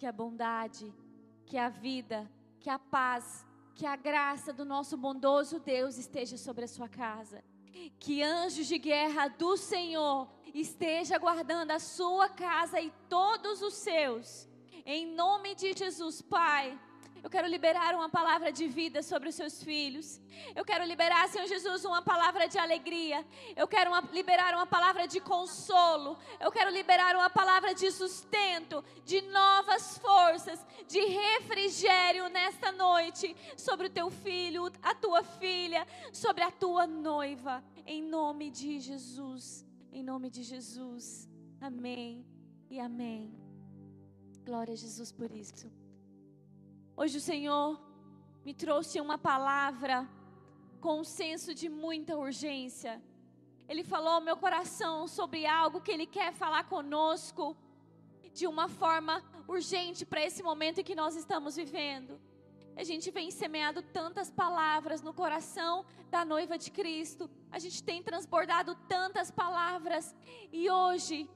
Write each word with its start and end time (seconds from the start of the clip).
que 0.00 0.06
a 0.06 0.12
bondade, 0.12 0.94
que 1.44 1.58
a 1.58 1.68
vida, 1.68 2.26
que 2.58 2.70
a 2.70 2.78
paz, 2.78 3.46
que 3.74 3.84
a 3.84 3.94
graça 3.96 4.50
do 4.50 4.64
nosso 4.64 4.96
bondoso 4.96 5.60
Deus 5.60 5.98
esteja 5.98 6.38
sobre 6.38 6.64
a 6.64 6.68
sua 6.68 6.88
casa. 6.88 7.44
Que 7.98 8.22
anjos 8.22 8.66
de 8.66 8.78
guerra 8.78 9.28
do 9.28 9.58
Senhor 9.58 10.26
esteja 10.54 11.18
guardando 11.18 11.72
a 11.72 11.78
sua 11.78 12.30
casa 12.30 12.80
e 12.80 12.90
todos 13.10 13.60
os 13.60 13.74
seus. 13.74 14.48
Em 14.86 15.04
nome 15.04 15.54
de 15.54 15.74
Jesus, 15.74 16.22
Pai. 16.22 16.80
Eu 17.22 17.28
quero 17.28 17.46
liberar 17.46 17.94
uma 17.94 18.08
palavra 18.08 18.50
de 18.50 18.66
vida 18.66 19.02
sobre 19.02 19.28
os 19.28 19.34
seus 19.34 19.62
filhos. 19.62 20.20
Eu 20.54 20.64
quero 20.64 20.84
liberar, 20.84 21.28
Senhor 21.28 21.46
Jesus, 21.46 21.84
uma 21.84 22.00
palavra 22.00 22.48
de 22.48 22.58
alegria. 22.58 23.24
Eu 23.54 23.68
quero 23.68 23.90
uma, 23.90 24.00
liberar 24.12 24.54
uma 24.54 24.66
palavra 24.66 25.06
de 25.06 25.20
consolo. 25.20 26.16
Eu 26.40 26.50
quero 26.50 26.70
liberar 26.70 27.14
uma 27.14 27.28
palavra 27.28 27.74
de 27.74 27.90
sustento, 27.90 28.82
de 29.04 29.20
novas 29.22 29.98
forças, 29.98 30.64
de 30.88 31.00
refrigério 31.00 32.28
nesta 32.28 32.72
noite 32.72 33.36
sobre 33.56 33.88
o 33.88 33.90
teu 33.90 34.10
filho, 34.10 34.70
a 34.82 34.94
tua 34.94 35.22
filha, 35.22 35.86
sobre 36.12 36.42
a 36.42 36.50
tua 36.50 36.86
noiva. 36.86 37.62
Em 37.86 38.02
nome 38.02 38.50
de 38.50 38.80
Jesus. 38.80 39.66
Em 39.92 40.02
nome 40.02 40.30
de 40.30 40.42
Jesus. 40.42 41.28
Amém 41.60 42.24
e 42.70 42.80
amém. 42.80 43.34
Glória 44.44 44.72
a 44.72 44.76
Jesus 44.76 45.12
por 45.12 45.30
isso. 45.30 45.79
Hoje 47.02 47.16
o 47.16 47.20
Senhor 47.32 47.80
me 48.44 48.52
trouxe 48.52 49.00
uma 49.00 49.16
palavra 49.16 50.06
com 50.82 51.00
um 51.00 51.04
senso 51.20 51.54
de 51.54 51.66
muita 51.66 52.14
urgência. 52.14 53.02
Ele 53.66 53.82
falou 53.82 54.10
ao 54.10 54.20
meu 54.20 54.36
coração 54.36 55.08
sobre 55.08 55.46
algo 55.46 55.80
que 55.80 55.90
Ele 55.90 56.04
quer 56.04 56.30
falar 56.34 56.64
conosco 56.64 57.56
de 58.34 58.46
uma 58.46 58.68
forma 58.68 59.24
urgente 59.48 60.04
para 60.04 60.22
esse 60.22 60.42
momento 60.42 60.84
que 60.84 60.94
nós 60.94 61.16
estamos 61.16 61.56
vivendo. 61.56 62.20
A 62.76 62.84
gente 62.84 63.10
vem 63.10 63.30
semeado 63.30 63.80
tantas 63.80 64.30
palavras 64.30 65.00
no 65.00 65.14
coração 65.14 65.86
da 66.10 66.22
noiva 66.22 66.58
de 66.58 66.70
Cristo, 66.70 67.30
a 67.50 67.58
gente 67.58 67.82
tem 67.82 68.02
transbordado 68.02 68.74
tantas 68.86 69.30
palavras, 69.30 70.14
e 70.52 70.70
hoje 70.70 71.26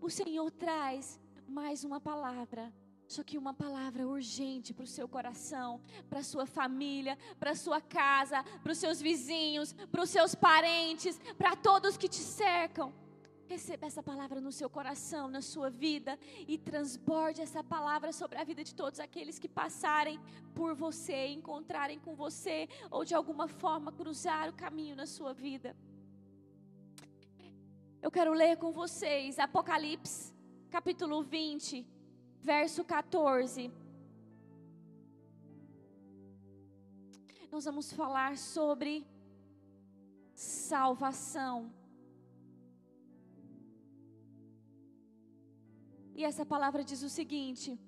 o 0.00 0.10
Senhor 0.10 0.50
traz 0.50 1.20
mais 1.46 1.84
uma 1.84 2.00
palavra 2.00 2.72
só 3.06 3.22
que 3.22 3.38
uma 3.38 3.52
palavra 3.52 4.06
urgente 4.06 4.72
para 4.72 4.84
o 4.84 4.86
seu 4.86 5.06
coração, 5.06 5.80
para 6.08 6.20
a 6.20 6.24
sua 6.24 6.46
família, 6.46 7.18
para 7.38 7.50
a 7.50 7.56
sua 7.56 7.80
casa, 7.80 8.42
para 8.62 8.72
os 8.72 8.78
seus 8.78 9.00
vizinhos, 9.00 9.72
para 9.72 10.02
os 10.02 10.10
seus 10.10 10.34
parentes, 10.34 11.20
para 11.36 11.54
todos 11.54 11.96
que 11.96 12.08
te 12.08 12.22
cercam. 12.22 12.92
Receba 13.46 13.86
essa 13.86 14.02
palavra 14.02 14.40
no 14.40 14.50
seu 14.50 14.70
coração, 14.70 15.28
na 15.28 15.42
sua 15.42 15.68
vida 15.68 16.18
e 16.48 16.56
transborde 16.56 17.42
essa 17.42 17.62
palavra 17.62 18.10
sobre 18.10 18.38
a 18.38 18.44
vida 18.44 18.64
de 18.64 18.74
todos 18.74 18.98
aqueles 18.98 19.38
que 19.38 19.48
passarem 19.48 20.18
por 20.54 20.74
você, 20.74 21.26
encontrarem 21.28 21.98
com 21.98 22.14
você 22.14 22.68
ou 22.90 23.04
de 23.04 23.14
alguma 23.14 23.46
forma 23.46 23.92
cruzar 23.92 24.48
o 24.48 24.54
caminho 24.54 24.96
na 24.96 25.06
sua 25.06 25.34
vida. 25.34 25.76
Eu 28.00 28.10
quero 28.10 28.32
ler 28.32 28.56
com 28.56 28.72
vocês 28.72 29.38
Apocalipse, 29.38 30.34
capítulo 30.70 31.22
20, 31.22 31.86
verso 32.44 32.84
14. 32.84 33.72
Nós 37.50 37.64
vamos 37.64 37.90
falar 37.90 38.36
sobre 38.36 39.06
salvação. 40.34 41.72
E 46.14 46.22
essa 46.22 46.44
palavra 46.44 46.84
diz 46.84 47.02
o 47.02 47.08
seguinte: 47.08 47.78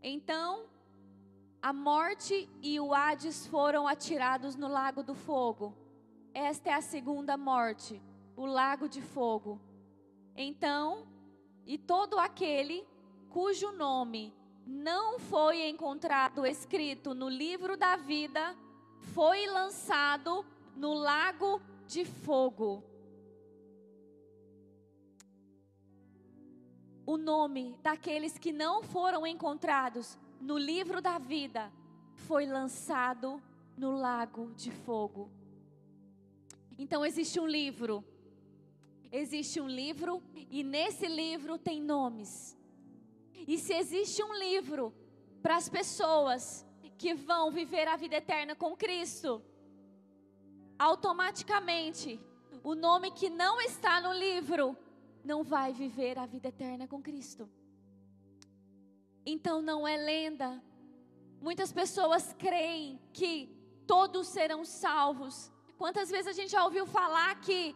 Então 0.00 0.68
a 1.60 1.72
morte 1.72 2.48
e 2.62 2.78
o 2.78 2.94
Hades 2.94 3.46
foram 3.48 3.88
atirados 3.88 4.54
no 4.54 4.68
lago 4.68 5.02
do 5.02 5.14
fogo. 5.14 5.76
Esta 6.32 6.70
é 6.70 6.74
a 6.74 6.80
segunda 6.80 7.36
morte, 7.36 8.00
o 8.36 8.46
lago 8.46 8.88
de 8.88 9.02
fogo. 9.02 9.60
Então, 10.36 11.06
e 11.66 11.76
todo 11.76 12.16
aquele 12.18 12.86
cujo 13.30 13.70
nome 13.72 14.34
não 14.66 15.18
foi 15.18 15.68
encontrado 15.68 16.44
escrito 16.44 17.14
no 17.14 17.28
livro 17.28 17.76
da 17.76 17.96
vida, 17.96 18.56
foi 19.14 19.46
lançado 19.46 20.44
no 20.76 20.92
lago 20.94 21.62
de 21.86 22.04
fogo. 22.04 22.84
O 27.06 27.16
nome 27.16 27.76
daqueles 27.82 28.38
que 28.38 28.52
não 28.52 28.82
foram 28.82 29.26
encontrados 29.26 30.18
no 30.40 30.58
livro 30.58 31.00
da 31.00 31.18
vida 31.18 31.72
foi 32.14 32.46
lançado 32.46 33.42
no 33.76 33.92
lago 33.92 34.52
de 34.54 34.70
fogo. 34.70 35.30
Então 36.78 37.04
existe 37.04 37.40
um 37.40 37.46
livro, 37.46 38.04
existe 39.10 39.60
um 39.60 39.68
livro, 39.68 40.22
e 40.50 40.62
nesse 40.62 41.06
livro 41.06 41.58
tem 41.58 41.80
nomes. 41.80 42.59
E 43.46 43.58
se 43.58 43.72
existe 43.74 44.22
um 44.22 44.34
livro 44.34 44.94
para 45.42 45.56
as 45.56 45.68
pessoas 45.68 46.66
que 46.98 47.14
vão 47.14 47.50
viver 47.50 47.88
a 47.88 47.96
vida 47.96 48.16
eterna 48.16 48.54
com 48.54 48.76
Cristo, 48.76 49.42
automaticamente 50.78 52.20
o 52.62 52.74
nome 52.74 53.10
que 53.10 53.30
não 53.30 53.60
está 53.60 54.00
no 54.00 54.12
livro 54.12 54.76
não 55.24 55.42
vai 55.42 55.72
viver 55.72 56.18
a 56.18 56.26
vida 56.26 56.48
eterna 56.48 56.86
com 56.86 57.02
Cristo. 57.02 57.48
Então 59.24 59.60
não 59.62 59.86
é 59.86 59.96
lenda. 59.96 60.62
Muitas 61.40 61.72
pessoas 61.72 62.34
creem 62.38 63.00
que 63.12 63.48
todos 63.86 64.28
serão 64.28 64.64
salvos. 64.64 65.50
Quantas 65.78 66.10
vezes 66.10 66.28
a 66.28 66.32
gente 66.32 66.52
já 66.52 66.64
ouviu 66.64 66.86
falar 66.86 67.40
que 67.40 67.74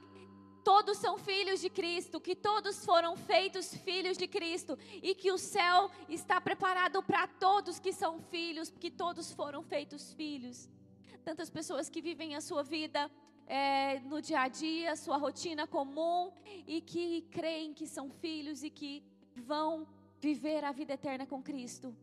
todos 0.65 0.97
são 0.99 1.19
filhos 1.19 1.61
de 1.61 1.69
Cristo, 1.69 2.21
que 2.21 2.35
todos 2.35 2.85
foram 2.85 3.15
feitos 3.17 3.75
filhos 3.87 4.17
de 4.17 4.27
Cristo 4.27 4.79
e 5.03 5.15
que 5.15 5.31
o 5.31 5.39
céu 5.39 5.91
está 6.09 6.41
preparado 6.41 7.03
para 7.03 7.27
todos 7.27 7.79
que 7.79 7.93
são 7.93 8.19
filhos, 8.19 8.71
que 8.71 8.91
todos 8.91 9.31
foram 9.33 9.63
feitos 9.63 10.13
filhos. 10.15 10.69
Tantas 11.23 11.51
pessoas 11.51 11.89
que 11.89 12.01
vivem 12.01 12.35
a 12.35 12.41
sua 12.41 12.63
vida 12.63 13.11
é, 13.47 14.01
no 14.01 14.23
dia 14.23 14.41
a 14.41 14.49
dia, 14.49 14.97
sua 14.97 15.19
rotina 15.19 15.67
comum 15.67 16.33
e 16.67 16.81
que 16.81 17.23
creem 17.31 17.75
que 17.75 17.87
são 17.87 18.09
filhos 18.11 18.63
e 18.63 18.71
que 18.71 19.03
vão 19.37 19.87
viver 20.19 20.65
a 20.65 20.73
vida 20.73 20.95
eterna 20.95 21.27
com 21.27 21.43
Cristo. 21.43 21.95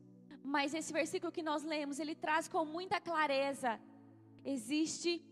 Mas 0.44 0.74
esse 0.74 0.94
versículo 0.94 1.32
que 1.32 1.44
nós 1.44 1.64
lemos, 1.64 2.00
ele 2.00 2.16
traz 2.16 2.48
com 2.48 2.64
muita 2.66 3.00
clareza: 3.00 3.80
existe 4.46 5.24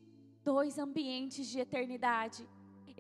dois 0.44 0.78
ambientes 0.80 1.48
de 1.48 1.60
eternidade 1.60 2.48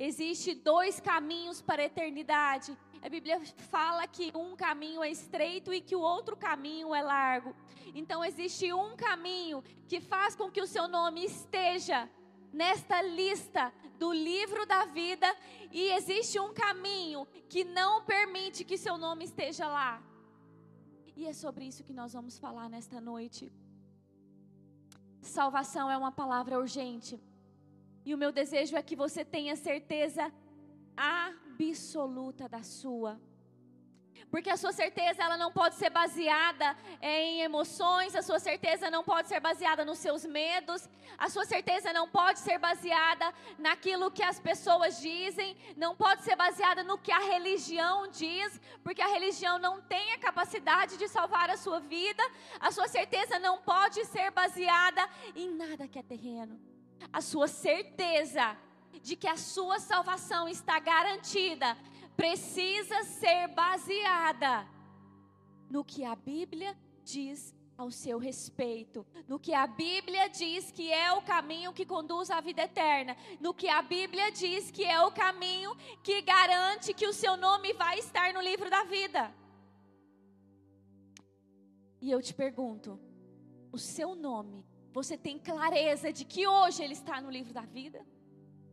Existe 0.01 0.55
dois 0.55 0.97
caminhos 1.01 1.61
para 1.61 1.81
a 1.81 1.85
eternidade. 1.85 2.77
A 3.01 3.09
Bíblia 3.09 3.37
fala 3.69 4.07
que 4.07 4.31
um 4.33 4.55
caminho 4.55 5.03
é 5.03 5.11
estreito 5.11 5.73
e 5.73 5.81
que 5.81 5.93
o 5.93 5.99
outro 5.99 6.37
caminho 6.37 6.95
é 6.95 7.01
largo. 7.01 7.53
Então 7.93 8.23
existe 8.23 8.71
um 8.71 8.95
caminho 8.95 9.61
que 9.89 9.99
faz 9.99 10.37
com 10.37 10.49
que 10.49 10.61
o 10.61 10.67
seu 10.67 10.87
nome 10.87 11.25
esteja 11.25 12.09
nesta 12.53 13.01
lista 13.01 13.73
do 13.97 14.13
livro 14.13 14.65
da 14.65 14.85
vida 14.85 15.27
e 15.69 15.91
existe 15.91 16.39
um 16.39 16.53
caminho 16.53 17.27
que 17.49 17.65
não 17.65 18.01
permite 18.05 18.63
que 18.63 18.77
seu 18.77 18.97
nome 18.97 19.25
esteja 19.25 19.67
lá. 19.67 20.01
E 21.13 21.27
é 21.27 21.33
sobre 21.33 21.65
isso 21.65 21.83
que 21.83 21.91
nós 21.91 22.13
vamos 22.13 22.39
falar 22.39 22.69
nesta 22.69 23.01
noite. 23.01 23.51
Salvação 25.21 25.91
é 25.91 25.97
uma 25.97 26.13
palavra 26.13 26.57
urgente. 26.57 27.19
E 28.05 28.13
o 28.13 28.17
meu 28.17 28.31
desejo 28.31 28.75
é 28.75 28.81
que 28.81 28.95
você 28.95 29.23
tenha 29.23 29.55
certeza 29.55 30.31
absoluta 30.95 32.47
da 32.47 32.63
sua. 32.63 33.19
Porque 34.29 34.49
a 34.49 34.57
sua 34.57 34.71
certeza 34.71 35.23
ela 35.23 35.37
não 35.37 35.51
pode 35.51 35.75
ser 35.75 35.89
baseada 35.89 36.77
em 37.01 37.41
emoções, 37.41 38.15
a 38.15 38.21
sua 38.21 38.39
certeza 38.39 38.89
não 38.89 39.03
pode 39.03 39.27
ser 39.27 39.39
baseada 39.39 39.83
nos 39.83 39.97
seus 39.97 40.23
medos, 40.25 40.87
a 41.17 41.29
sua 41.29 41.45
certeza 41.45 41.91
não 41.91 42.07
pode 42.07 42.39
ser 42.39 42.59
baseada 42.59 43.33
naquilo 43.57 44.11
que 44.11 44.21
as 44.21 44.39
pessoas 44.39 44.99
dizem, 45.01 45.57
não 45.75 45.95
pode 45.95 46.23
ser 46.23 46.35
baseada 46.35 46.83
no 46.83 46.97
que 46.97 47.11
a 47.11 47.19
religião 47.19 48.07
diz, 48.07 48.61
porque 48.83 49.01
a 49.01 49.07
religião 49.07 49.57
não 49.57 49.81
tem 49.81 50.13
a 50.13 50.19
capacidade 50.19 50.97
de 50.97 51.07
salvar 51.07 51.49
a 51.49 51.57
sua 51.57 51.79
vida, 51.79 52.23
a 52.59 52.71
sua 52.71 52.87
certeza 52.87 53.39
não 53.39 53.57
pode 53.57 54.05
ser 54.05 54.29
baseada 54.31 55.09
em 55.35 55.49
nada 55.49 55.87
que 55.87 55.97
é 55.97 56.03
terreno 56.03 56.68
a 57.11 57.21
sua 57.21 57.47
certeza 57.47 58.57
de 59.01 59.15
que 59.15 59.27
a 59.27 59.37
sua 59.37 59.79
salvação 59.79 60.47
está 60.47 60.79
garantida 60.79 61.77
precisa 62.15 63.03
ser 63.03 63.47
baseada 63.49 64.67
no 65.69 65.83
que 65.83 66.03
a 66.03 66.15
Bíblia 66.15 66.75
diz 67.03 67.55
ao 67.77 67.89
seu 67.91 68.19
respeito, 68.19 69.07
no 69.25 69.39
que 69.39 69.53
a 69.53 69.65
Bíblia 69.65 70.27
diz 70.27 70.69
que 70.69 70.91
é 70.91 71.13
o 71.13 71.21
caminho 71.21 71.71
que 71.71 71.85
conduz 71.85 72.29
à 72.29 72.41
vida 72.41 72.63
eterna, 72.63 73.15
no 73.39 73.53
que 73.53 73.69
a 73.69 73.81
Bíblia 73.81 74.31
diz 74.33 74.69
que 74.69 74.83
é 74.83 75.01
o 75.01 75.11
caminho 75.13 75.73
que 76.03 76.21
garante 76.21 76.93
que 76.93 77.07
o 77.07 77.13
seu 77.13 77.37
nome 77.37 77.71
vai 77.73 77.97
estar 77.99 78.33
no 78.33 78.41
livro 78.41 78.69
da 78.69 78.83
vida. 78.83 79.33
E 82.01 82.11
eu 82.11 82.21
te 82.21 82.33
pergunto: 82.33 82.99
o 83.71 83.77
seu 83.77 84.13
nome, 84.13 84.65
você 84.91 85.17
tem 85.17 85.37
clareza 85.37 86.11
de 86.11 86.25
que 86.25 86.47
hoje 86.47 86.83
ele 86.83 86.93
está 86.93 87.21
no 87.21 87.29
livro 87.29 87.53
da 87.53 87.61
vida? 87.61 88.05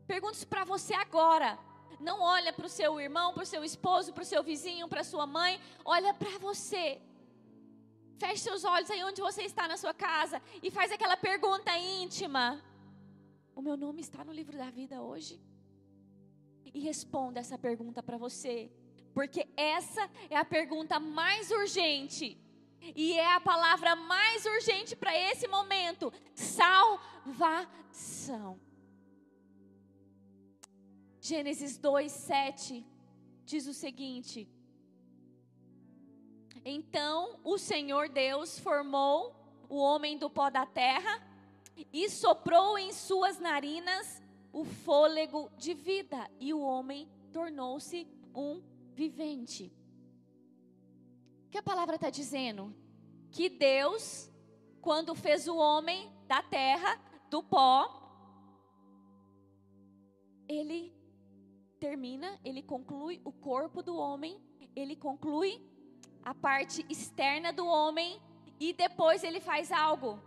Pergunto 0.07 0.35
isso 0.35 0.49
para 0.49 0.65
você 0.65 0.95
agora. 0.95 1.59
Não 1.99 2.21
olha 2.21 2.53
para 2.53 2.67
o 2.67 2.69
seu 2.69 3.01
irmão, 3.01 3.33
para 3.33 3.43
o 3.43 3.47
seu 3.47 3.65
esposo, 3.65 4.13
para 4.13 4.23
o 4.23 4.27
seu 4.27 4.43
vizinho, 4.43 4.89
para 4.89 5.05
sua 5.05 5.27
mãe. 5.27 5.61
Olha 5.85 6.13
para 6.15 6.39
você. 6.39 7.01
Feche 8.19 8.43
seus 8.43 8.65
olhos 8.65 8.91
aí 8.91 9.03
onde 9.05 9.21
você 9.21 9.43
está 9.43 9.69
na 9.69 9.77
sua 9.77 9.93
casa 9.93 10.41
e 10.63 10.71
faz 10.71 10.91
aquela 10.91 11.17
pergunta 11.17 11.77
íntima. 11.77 12.63
O 13.55 13.61
meu 13.61 13.77
nome 13.77 14.01
está 14.01 14.25
no 14.25 14.33
livro 14.33 14.57
da 14.57 14.71
vida 14.71 15.03
hoje? 15.03 15.41
E 16.65 16.81
responda 16.81 17.41
essa 17.41 17.59
pergunta 17.59 18.03
para 18.03 18.19
você, 18.19 18.71
porque 19.15 19.49
essa 19.57 20.11
é 20.29 20.37
a 20.37 20.45
pergunta 20.45 21.01
mais 21.01 21.51
urgente 21.51 22.39
e 22.95 23.15
é 23.15 23.35
a 23.35 23.41
palavra 23.41 23.97
mais 23.97 24.45
urgente 24.45 24.95
para 24.95 25.17
esse 25.17 25.49
momento: 25.49 26.13
salvação. 26.35 27.01
Gênesis 31.21 31.77
2, 31.79 32.13
7 32.13 32.87
diz 33.45 33.67
o 33.67 33.75
seguinte: 33.75 34.49
Então 36.65 37.41
o 37.43 37.59
Senhor 37.59 38.09
Deus 38.09 38.59
formou 38.59 39.35
o 39.69 39.77
homem 39.77 40.17
do 40.17 40.31
pó 40.31 40.51
da 40.51 40.65
terra 40.65 41.23
e 41.93 42.09
soprou 42.09 42.79
em 42.79 42.93
suas 42.93 43.39
narinas 43.39 44.23
o 44.53 44.65
fôlego 44.65 45.51
de 45.59 45.75
vida, 45.75 46.31
e 46.41 46.55
o 46.55 46.61
homem 46.61 47.09
tornou-se 47.31 48.07
um 48.35 48.63
vivente. 48.95 49.71
Que 51.57 51.61
a 51.61 51.63
palavra 51.63 51.95
está 51.95 52.11
dizendo? 52.11 52.77
Que 53.33 53.49
Deus, 53.49 54.31
quando 54.83 55.15
fez 55.15 55.49
o 55.49 55.57
homem 55.57 56.13
da 56.29 56.43
terra, 56.43 57.01
do 57.31 57.43
pó, 57.43 57.89
ele 60.47 60.95
termina, 61.81 62.39
ele 62.45 62.63
conclui 62.63 63.23
o 63.25 63.33
corpo 63.33 63.83
do 63.83 63.97
homem, 63.97 64.39
ele 64.77 64.95
conclui 64.95 65.67
a 66.23 66.35
parte 66.35 66.85
externa 66.91 67.55
do 67.55 67.67
homem 67.67 68.21
e 68.61 68.75
depois 68.75 69.25
ele 69.25 69.41
faz 69.41 69.73
algo. 69.73 70.21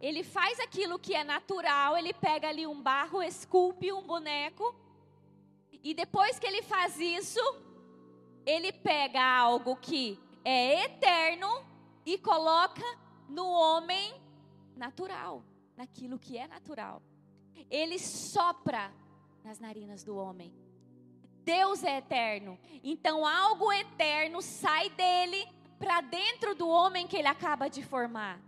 Ele 0.00 0.24
faz 0.24 0.58
aquilo 0.58 0.98
que 0.98 1.14
é 1.14 1.22
natural, 1.22 1.98
ele 1.98 2.14
pega 2.14 2.48
ali 2.48 2.66
um 2.66 2.80
barro, 2.80 3.22
esculpe 3.22 3.92
um 3.92 4.00
boneco, 4.00 4.74
e 5.82 5.92
depois 5.92 6.38
que 6.38 6.46
ele 6.46 6.62
faz 6.62 6.98
isso, 6.98 7.40
ele 8.46 8.72
pega 8.72 9.22
algo 9.22 9.76
que 9.76 10.18
é 10.44 10.84
eterno 10.84 11.48
e 12.04 12.18
coloca 12.18 12.84
no 13.28 13.46
homem 13.46 14.14
natural, 14.76 15.44
naquilo 15.76 16.18
que 16.18 16.36
é 16.36 16.46
natural. 16.46 17.02
Ele 17.70 17.98
sopra 17.98 18.92
nas 19.44 19.58
narinas 19.58 20.04
do 20.04 20.16
homem. 20.16 20.52
Deus 21.44 21.82
é 21.82 21.98
eterno. 21.98 22.58
Então 22.82 23.26
algo 23.26 23.72
eterno 23.72 24.40
sai 24.40 24.90
dele 24.90 25.46
para 25.78 26.00
dentro 26.00 26.54
do 26.54 26.68
homem 26.68 27.06
que 27.06 27.16
ele 27.16 27.28
acaba 27.28 27.68
de 27.68 27.82
formar. 27.82 28.40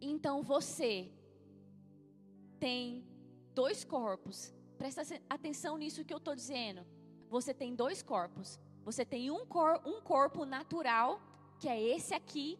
Então 0.00 0.42
você 0.42 1.10
tem 2.58 3.04
dois 3.52 3.84
corpos. 3.84 4.52
Presta 4.78 5.02
atenção 5.28 5.76
nisso 5.76 6.04
que 6.04 6.12
eu 6.12 6.18
estou 6.18 6.34
dizendo. 6.34 6.86
Você 7.28 7.52
tem 7.52 7.74
dois 7.74 8.02
corpos. 8.02 8.58
Você 8.84 9.04
tem 9.04 9.30
um, 9.30 9.46
cor, 9.46 9.80
um 9.84 10.00
corpo 10.00 10.44
natural, 10.44 11.20
que 11.58 11.68
é 11.68 11.80
esse 11.80 12.14
aqui, 12.14 12.58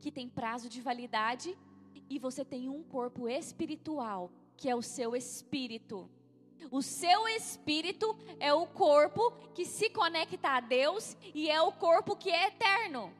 que 0.00 0.10
tem 0.10 0.28
prazo 0.28 0.68
de 0.68 0.80
validade. 0.80 1.56
E 2.10 2.18
você 2.18 2.44
tem 2.44 2.68
um 2.68 2.82
corpo 2.82 3.28
espiritual, 3.28 4.30
que 4.56 4.68
é 4.68 4.74
o 4.74 4.82
seu 4.82 5.14
espírito. 5.14 6.10
O 6.70 6.82
seu 6.82 7.28
espírito 7.28 8.16
é 8.38 8.52
o 8.52 8.66
corpo 8.66 9.32
que 9.54 9.64
se 9.64 9.88
conecta 9.90 10.48
a 10.48 10.60
Deus 10.60 11.16
e 11.34 11.50
é 11.50 11.60
o 11.60 11.72
corpo 11.72 12.16
que 12.16 12.30
é 12.30 12.48
eterno. 12.48 13.12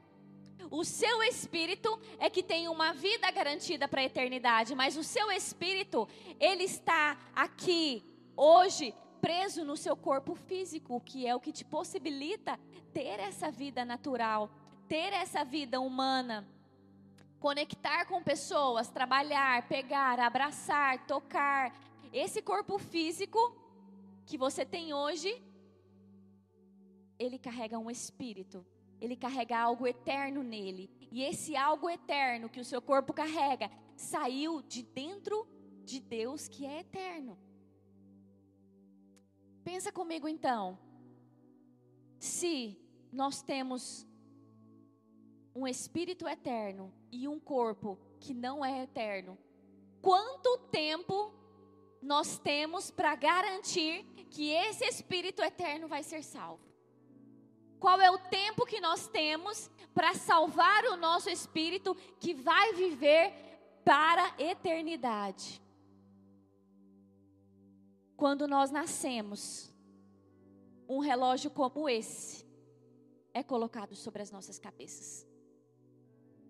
O 0.70 0.84
seu 0.84 1.22
espírito 1.22 2.00
é 2.18 2.30
que 2.30 2.42
tem 2.42 2.68
uma 2.68 2.92
vida 2.92 3.30
garantida 3.30 3.86
para 3.86 4.00
a 4.00 4.04
eternidade, 4.04 4.74
mas 4.74 4.96
o 4.96 5.04
seu 5.04 5.30
espírito, 5.30 6.08
ele 6.40 6.64
está 6.64 7.18
aqui 7.34 8.02
hoje 8.36 8.94
preso 9.22 9.64
no 9.64 9.76
seu 9.76 9.96
corpo 9.96 10.34
físico, 10.34 11.00
que 11.00 11.26
é 11.26 11.34
o 11.34 11.40
que 11.40 11.52
te 11.58 11.64
possibilita 11.64 12.58
ter 12.92 13.19
essa 13.20 13.50
vida 13.50 13.84
natural, 13.84 14.50
ter 14.88 15.12
essa 15.14 15.42
vida 15.44 15.80
humana 15.80 16.46
conectar 17.42 18.06
com 18.06 18.22
pessoas, 18.22 18.88
trabalhar, 18.88 19.66
pegar, 19.66 20.20
abraçar, 20.20 21.04
tocar, 21.08 21.76
esse 22.12 22.40
corpo 22.40 22.78
físico 22.78 23.40
que 24.24 24.38
você 24.38 24.64
tem 24.64 24.94
hoje, 24.94 25.42
ele 27.18 27.40
carrega 27.40 27.76
um 27.80 27.90
espírito, 27.90 28.64
ele 29.00 29.16
carrega 29.16 29.58
algo 29.58 29.88
eterno 29.88 30.44
nele. 30.44 30.88
E 31.10 31.25
esse 31.25 31.56
algo 31.56 31.90
eterno 31.90 32.48
que 32.48 32.60
o 32.60 32.64
seu 32.64 32.80
corpo 32.80 33.12
carrega 33.12 33.68
saiu 33.96 34.62
de 34.62 34.84
dentro 34.84 35.44
de 35.84 35.98
Deus 35.98 36.46
que 36.46 36.64
é 36.64 36.78
eterno. 36.78 37.36
Pensa 39.64 39.93
comigo 39.93 40.29
então. 40.29 40.79
Se 42.19 42.76
nós 43.12 43.43
temos 43.43 44.06
um 45.55 45.67
espírito 45.67 46.26
eterno 46.26 46.93
e 47.11 47.29
um 47.29 47.38
corpo 47.38 47.99
que 48.19 48.35
não 48.35 48.64
é 48.64 48.82
eterno, 48.82 49.38
quanto 50.00 50.59
tempo 50.70 51.32
nós 52.00 52.38
temos 52.38 52.91
para 52.91 53.14
garantir 53.14 54.05
que 54.31 54.50
esse 54.50 54.85
espírito 54.85 55.43
eterno 55.43 55.87
vai 55.87 56.03
ser 56.03 56.25
salvo? 56.25 56.73
Qual 57.79 58.00
é 58.00 58.11
o 58.11 58.19
tempo 58.19 58.67
que 58.67 58.81
nós 58.81 59.06
temos 59.09 59.70
para 59.94 60.14
salvar 60.14 60.85
o 60.87 60.97
nosso 60.97 61.29
espírito 61.31 61.94
que 62.19 62.35
vai 62.35 62.73
viver 62.73 63.32
para 63.85 64.25
a 64.25 64.43
eternidade? 64.43 65.62
Quando 68.22 68.46
nós 68.46 68.70
nascemos, 68.70 69.74
um 70.88 71.00
relógio 71.00 71.50
como 71.50 71.88
esse 71.88 72.46
é 73.34 73.42
colocado 73.42 73.96
sobre 73.96 74.22
as 74.22 74.30
nossas 74.30 74.60
cabeças. 74.60 75.26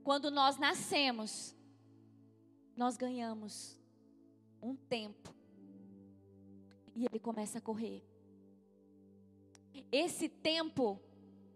Quando 0.05 0.31
nós 0.31 0.59
nascemos, 0.59 1.57
nós 2.77 2.99
ganhamos 2.99 3.81
um 4.61 4.77
tempo 4.77 5.35
e 6.95 7.07
ele 7.07 7.19
começa 7.19 7.57
a 7.57 7.63
correr. 7.63 8.05
Esse 9.91 10.29
tempo 10.29 11.01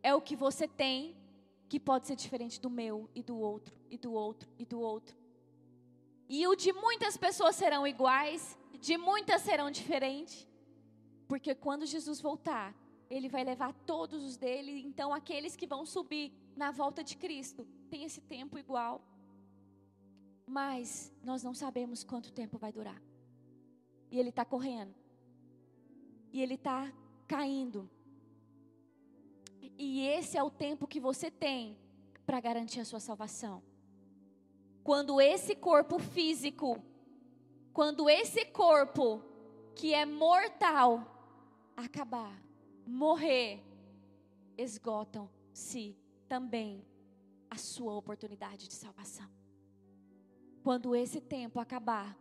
é 0.03 0.15
o 0.15 0.23
que 0.23 0.35
você 0.35 0.67
tem 0.67 1.15
que 1.69 1.79
pode 1.79 2.07
ser 2.07 2.17
diferente 2.17 2.59
do 2.59 2.71
meu 2.71 3.07
e 3.15 3.23
do 3.23 3.37
outro 3.37 3.79
e 3.91 3.99
do 3.99 4.15
outro 4.15 4.49
e 4.59 4.65
do 4.65 4.81
outro. 4.81 5.15
E 6.27 6.47
o 6.47 6.57
de 6.57 6.73
muitas 6.73 7.19
pessoas 7.19 7.55
serão 7.55 7.87
iguais, 7.87 8.57
de 8.87 8.97
muitas 8.97 9.43
serão 9.43 9.69
diferentes. 9.71 10.47
Porque 11.31 11.53
quando 11.55 11.85
Jesus 11.95 12.21
voltar, 12.21 12.69
ele 13.11 13.29
vai 13.29 13.43
levar 13.43 13.73
todos 13.93 14.23
os 14.23 14.37
dele, 14.37 14.73
então 14.89 15.13
aqueles 15.13 15.57
que 15.57 15.67
vão 15.67 15.85
subir 15.85 16.33
na 16.57 16.71
volta 16.71 17.03
de 17.03 17.17
Cristo 17.17 17.67
têm 17.91 18.05
esse 18.05 18.21
tempo 18.21 18.57
igual. 18.65 18.95
Mas 20.59 21.13
nós 21.29 21.43
não 21.43 21.53
sabemos 21.53 22.05
quanto 22.05 22.33
tempo 22.33 22.59
vai 22.59 22.73
durar. 22.73 23.03
E 24.13 24.21
ele 24.21 24.29
está 24.29 24.45
correndo 24.45 24.95
e 26.33 26.41
ele 26.41 26.55
está 26.55 26.93
caindo. 27.27 27.91
E 29.77 30.07
esse 30.07 30.39
é 30.39 30.43
o 30.43 30.51
tempo 30.51 30.87
que 30.87 31.01
você 31.01 31.29
tem 31.29 31.77
para 32.25 32.41
garantir 32.41 32.81
a 32.81 32.85
sua 32.85 33.01
salvação. 33.01 33.63
Quando 34.85 35.21
esse 35.21 35.57
corpo 35.57 35.99
físico, 35.99 36.81
quando 37.77 38.09
esse 38.09 38.43
corpo 38.47 39.23
que 39.75 39.93
é 39.93 40.07
mortal 40.07 41.05
acabar, 41.77 42.43
morrer, 42.87 43.63
esgotam-se 44.57 45.95
também 46.27 46.83
a 47.51 47.59
sua 47.59 47.95
oportunidade 47.95 48.67
de 48.67 48.73
salvação. 48.73 49.31
Quando 50.65 50.97
esse 50.97 51.21
tempo 51.21 51.61
acabar, 51.61 52.17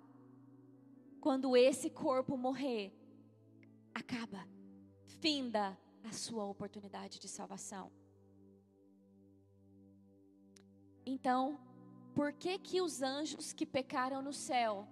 quando 1.21 1.55
esse 1.55 1.89
corpo 1.89 2.35
morrer, 2.35 2.93
acaba, 3.93 4.45
finda 5.21 5.79
a 6.03 6.11
sua 6.11 6.43
oportunidade 6.43 7.17
de 7.17 7.29
salvação. 7.29 7.89
Então, 11.05 11.57
por 12.13 12.33
que 12.33 12.59
que 12.59 12.81
os 12.81 13.01
anjos 13.01 13.53
que 13.53 13.65
pecaram 13.65 14.21
no 14.21 14.33
céu 14.33 14.85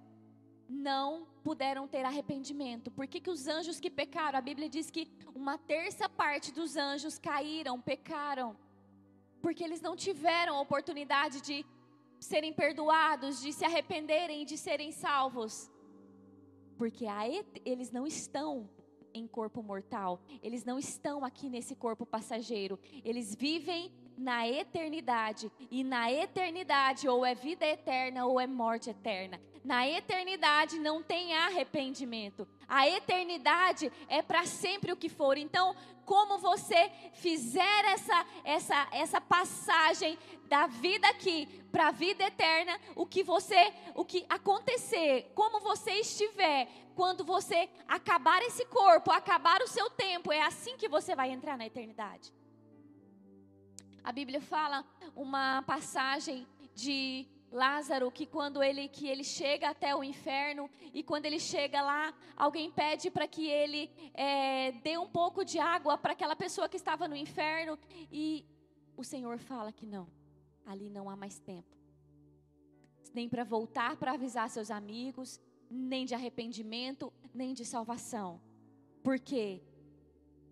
não 0.74 1.27
puderam 1.44 1.88
ter 1.88 2.03
arrependimento? 2.03 2.89
Por 2.92 3.08
que 3.08 3.22
que 3.22 3.30
os 3.30 3.48
anjos 3.48 3.80
que 3.80 3.89
pecaram, 3.89 4.39
a 4.39 4.42
Bíblia 4.42 4.68
diz 4.68 4.89
que 4.89 5.12
uma 5.36 5.58
terça 5.58 6.10
parte 6.10 6.51
dos 6.51 6.75
anjos 6.75 7.20
caíram, 7.20 7.80
pecaram. 7.80 8.56
Por 9.42 9.53
porque 9.53 9.63
eles 9.63 9.82
não 9.82 9.96
tiveram 9.96 10.56
a 10.56 10.62
oportunidade 10.62 11.42
de 11.42 11.65
serem 12.20 12.53
perdoados, 12.53 13.42
de 13.42 13.51
se 13.51 13.65
arrependerem, 13.65 14.46
de 14.46 14.58
serem 14.58 14.92
salvos. 14.92 15.70
Porque 16.77 17.06
eles 17.65 17.92
não 17.92 18.08
estão 18.08 18.70
em 19.13 19.27
corpo 19.27 19.62
mortal, 19.62 20.22
eles 20.42 20.63
não 20.63 20.80
estão 20.80 21.24
aqui 21.24 21.50
nesse 21.50 21.75
corpo 21.75 22.06
passageiro, 22.06 22.80
eles 23.03 23.36
vivem 23.36 23.92
na 24.18 24.48
eternidade. 24.48 25.51
E 25.70 25.84
na 25.84 26.12
eternidade, 26.12 27.08
ou 27.08 27.25
é 27.25 27.36
vida 27.36 27.65
eterna 27.65 28.25
ou 28.25 28.39
é 28.39 28.48
morte 28.48 28.89
eterna. 28.89 29.39
Na 29.63 29.88
eternidade 29.88 30.77
não 30.77 31.01
tem 31.01 31.34
arrependimento. 31.36 32.46
A 32.67 32.88
eternidade 32.88 33.91
é 34.10 34.22
para 34.22 34.46
sempre 34.46 34.91
o 34.91 34.98
que 34.98 35.08
for. 35.08 35.38
Então, 35.38 35.74
como 36.05 36.38
você 36.38 36.91
fizer 37.13 37.86
essa 37.86 38.25
essa 38.43 38.88
essa 38.91 39.22
passagem 39.22 40.17
da 40.50 40.67
vida 40.67 41.08
aqui 41.08 41.48
para 41.72 41.88
a 41.88 41.91
vida 41.91 42.25
eterna, 42.25 42.79
o 42.96 43.05
que 43.05 43.24
você, 43.24 43.74
o 43.96 44.05
que 44.05 44.25
acontecer, 44.29 45.32
como 45.34 45.60
você 45.60 45.91
estiver, 45.93 46.67
quando 46.93 47.24
você 47.24 47.67
acabar 47.88 48.41
esse 48.43 48.65
corpo, 48.65 49.12
acabar 49.12 49.62
o 49.62 49.67
seu 49.67 49.89
tempo, 49.89 50.32
é 50.32 50.41
assim 50.43 50.77
que 50.77 50.88
você 50.88 51.15
vai 51.15 51.32
entrar 51.32 51.58
na 51.58 51.65
eternidade. 51.65 52.32
A 54.03 54.12
Bíblia 54.12 54.41
fala 54.41 54.86
uma 55.15 55.63
passagem 55.63 56.46
de 56.75 57.25
Lázaro 57.54 58.12
que 58.12 58.26
quando 58.26 58.64
ele 58.64 58.88
que 58.88 59.08
ele 59.08 59.24
chega 59.24 59.70
até 59.70 59.96
o 59.96 60.04
inferno 60.04 60.70
e 60.94 61.04
quando 61.04 61.26
ele 61.26 61.40
chega 61.40 61.82
lá 61.82 62.14
alguém 62.36 62.72
pede 62.72 63.12
para 63.12 63.28
que 63.28 63.48
ele 63.48 63.92
é, 64.14 64.72
dê 64.84 64.98
um 64.98 65.08
pouco 65.08 65.46
de 65.46 65.60
água 65.60 65.98
para 65.98 66.14
aquela 66.14 66.36
pessoa 66.36 66.68
que 66.68 66.78
estava 66.78 67.08
no 67.08 67.16
inferno 67.16 67.78
e 68.12 68.46
o 68.98 69.04
Senhor 69.04 69.38
fala 69.38 69.72
que 69.72 69.86
não 69.86 70.08
ali 70.66 70.90
não 70.90 71.10
há 71.10 71.16
mais 71.16 71.38
tempo 71.40 71.78
nem 73.14 73.30
para 73.30 73.44
voltar 73.44 73.96
para 73.98 74.14
avisar 74.14 74.50
seus 74.50 74.72
amigos 74.72 75.40
nem 75.70 76.06
de 76.06 76.16
arrependimento 76.16 77.14
nem 77.34 77.54
de 77.54 77.64
salvação 77.64 78.42
porque 79.04 79.62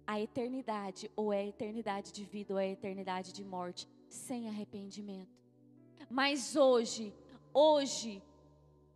a 0.05 0.19
eternidade, 0.19 1.09
ou 1.15 1.31
é 1.31 1.39
a 1.39 1.47
eternidade 1.47 2.11
de 2.11 2.25
vida, 2.25 2.53
ou 2.53 2.59
é 2.59 2.65
a 2.65 2.71
eternidade 2.71 3.31
de 3.31 3.45
morte, 3.45 3.87
sem 4.09 4.49
arrependimento. 4.49 5.40
Mas 6.09 6.55
hoje, 6.55 7.13
hoje, 7.53 8.21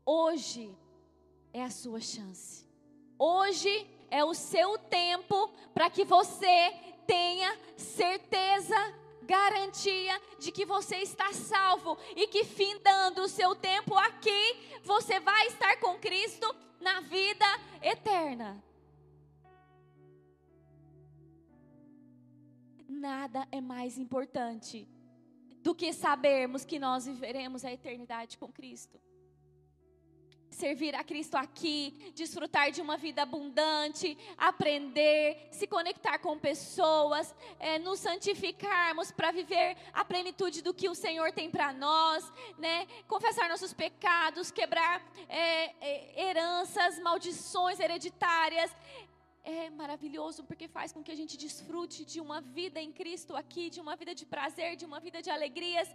hoje 0.06 0.76
é 1.54 1.64
a 1.64 1.70
sua 1.70 2.00
chance. 2.00 2.66
Hoje 3.18 3.88
é 4.10 4.24
o 4.24 4.34
seu 4.34 4.78
tempo 4.78 5.50
para 5.74 5.90
que 5.90 6.04
você 6.04 6.74
tenha 7.08 7.58
certeza, 7.78 8.76
garantia 9.24 10.22
de 10.40 10.52
que 10.52 10.66
você 10.66 10.98
está 10.98 11.34
salvo 11.34 11.98
e 12.16 12.28
que 12.28 12.44
findando 12.44 13.22
o 13.22 13.30
seu 13.30 13.56
tempo 13.56 13.96
aqui, 13.98 14.80
você 14.84 15.20
vai 15.20 15.48
estar 15.48 15.80
com 15.80 15.98
Cristo 15.98 16.54
na 16.80 17.02
vida 17.02 17.46
eterna. 17.82 18.64
nada 23.06 23.48
é 23.52 23.62
mais 23.62 24.00
importante 24.00 24.88
do 25.65 25.74
que 25.74 25.91
sabermos 25.91 26.63
que 26.63 26.77
nós 26.77 27.07
viveremos 27.07 27.65
a 27.65 27.74
eternidade 27.74 28.38
com 28.38 28.51
Cristo. 28.51 29.01
Servir 30.48 30.93
a 30.93 31.03
Cristo 31.03 31.36
aqui, 31.36 32.13
desfrutar 32.13 32.69
de 32.69 32.81
uma 32.81 32.98
vida 32.98 33.24
abundante, 33.24 34.15
aprender, 34.38 35.48
se 35.50 35.65
conectar 35.65 36.19
com 36.19 36.38
pessoas, 36.38 37.34
é, 37.60 37.79
nos 37.79 38.00
santificarmos 38.00 39.12
para 39.12 39.31
viver 39.31 39.75
a 39.91 40.05
plenitude 40.05 40.62
do 40.62 40.72
que 40.72 40.88
o 40.88 40.93
Senhor 40.93 41.31
tem 41.31 41.50
para 41.50 41.74
nós, 41.74 42.31
né? 42.60 42.86
Confessar 43.07 43.50
nossos 43.50 43.74
pecados, 43.74 44.51
quebrar 44.51 45.01
é, 45.27 45.74
é, 45.81 46.27
heranças, 46.27 47.00
maldições 47.00 47.79
hereditárias, 47.79 48.72
é 49.46 49.70
maravilhoso 49.70 50.44
porque 50.44 50.68
faz 50.68 50.92
com 50.92 51.04
que 51.04 51.12
a 51.12 51.20
gente 51.22 51.38
desfrute 51.38 52.04
de 52.04 52.20
uma 52.20 52.42
vida 52.42 52.82
em 52.82 52.92
Cristo 52.92 53.36
aqui, 53.36 53.70
de 53.70 53.80
uma 53.80 53.96
vida 53.96 54.14
de 54.16 54.25
prazer, 54.25 54.75
de 54.75 54.86
uma 54.86 55.00
vida 55.00 55.22
de 55.22 55.30
alegrias, 55.30 55.90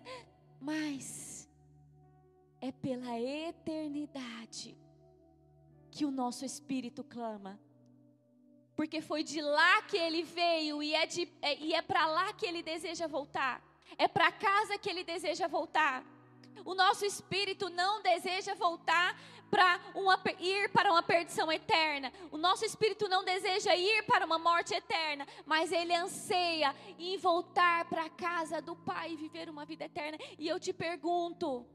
mas 0.61 1.49
é 2.61 2.71
pela 2.71 3.19
eternidade 3.19 4.78
que 5.90 6.04
o 6.04 6.11
nosso 6.11 6.45
espírito 6.45 7.02
clama. 7.02 7.59
Porque 8.76 9.00
foi 9.02 9.23
de 9.23 9.40
lá 9.42 9.83
que 9.83 9.97
ele 9.97 10.23
veio 10.23 10.83
e 10.83 10.95
é, 10.95 11.09
é, 11.42 11.59
e 11.59 11.75
é 11.75 11.83
para 11.83 12.07
lá 12.07 12.33
que 12.33 12.47
ele 12.47 12.62
deseja 12.62 13.07
voltar. 13.07 13.62
É 13.99 14.07
para 14.07 14.30
casa 14.30 14.78
que 14.78 14.88
ele 14.88 15.02
deseja 15.02 15.49
voltar. 15.49 16.04
O 16.64 16.75
nosso 16.75 17.04
espírito 17.04 17.69
não 17.69 18.02
deseja 18.02 18.54
voltar 18.54 19.19
para 19.50 19.80
uma, 19.95 20.19
ir 20.38 20.71
para 20.71 20.92
uma 20.92 21.02
perdição 21.02 21.50
eterna. 21.50 22.12
O 22.30 22.38
nosso 22.38 22.64
espírito 22.64 23.09
não 23.09 23.25
deseja 23.25 23.75
ir 23.75 24.04
para 24.04 24.25
uma 24.25 24.38
morte 24.38 24.75
eterna, 24.75 25.26
mas 25.45 25.73
ele 25.73 25.95
anseia 25.95 26.75
em 26.99 27.16
voltar 27.19 27.85
para 27.87 28.04
a 28.04 28.11
casa 28.11 28.62
do 28.62 28.76
Pai 28.76 29.12
e 29.12 29.16
viver 29.16 29.49
uma 29.49 29.64
vida 29.64 29.85
eterna. 29.85 30.19
E 30.38 30.47
eu 30.47 30.61
te 30.61 30.73
pergunto, 30.73 31.66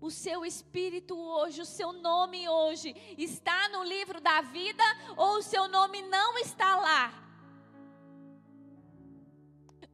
o 0.00 0.10
seu 0.10 0.44
espírito 0.44 1.16
hoje, 1.16 1.62
o 1.62 1.64
seu 1.64 1.92
nome 1.92 2.48
hoje, 2.48 2.94
está 3.16 3.68
no 3.68 3.84
livro 3.84 4.20
da 4.20 4.40
vida 4.40 4.82
ou 5.16 5.38
o 5.38 5.42
seu 5.42 5.68
nome 5.68 6.02
não 6.02 6.36
está 6.38 6.76
lá? 6.76 7.22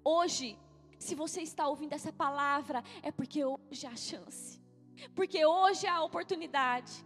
Hoje, 0.02 0.59
se 0.99 1.14
você 1.14 1.43
está 1.43 1.67
ouvindo 1.67 1.93
essa 1.93 2.12
palavra, 2.12 2.83
é 3.02 3.11
porque 3.11 3.45
hoje 3.45 3.87
há 3.87 3.97
chance. 3.97 4.61
Porque 5.14 5.45
hoje 5.45 5.87
há 5.87 6.02
oportunidade. 6.02 7.05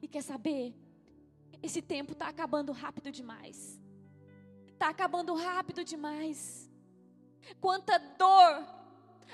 E 0.00 0.08
quer 0.08 0.22
saber? 0.22 0.74
Esse 1.62 1.80
tempo 1.80 2.12
está 2.12 2.28
acabando 2.28 2.72
rápido 2.72 3.12
demais. 3.12 3.80
Está 4.66 4.88
acabando 4.88 5.34
rápido 5.34 5.84
demais. 5.84 6.68
Quanta 7.60 7.98
dor 7.98 8.66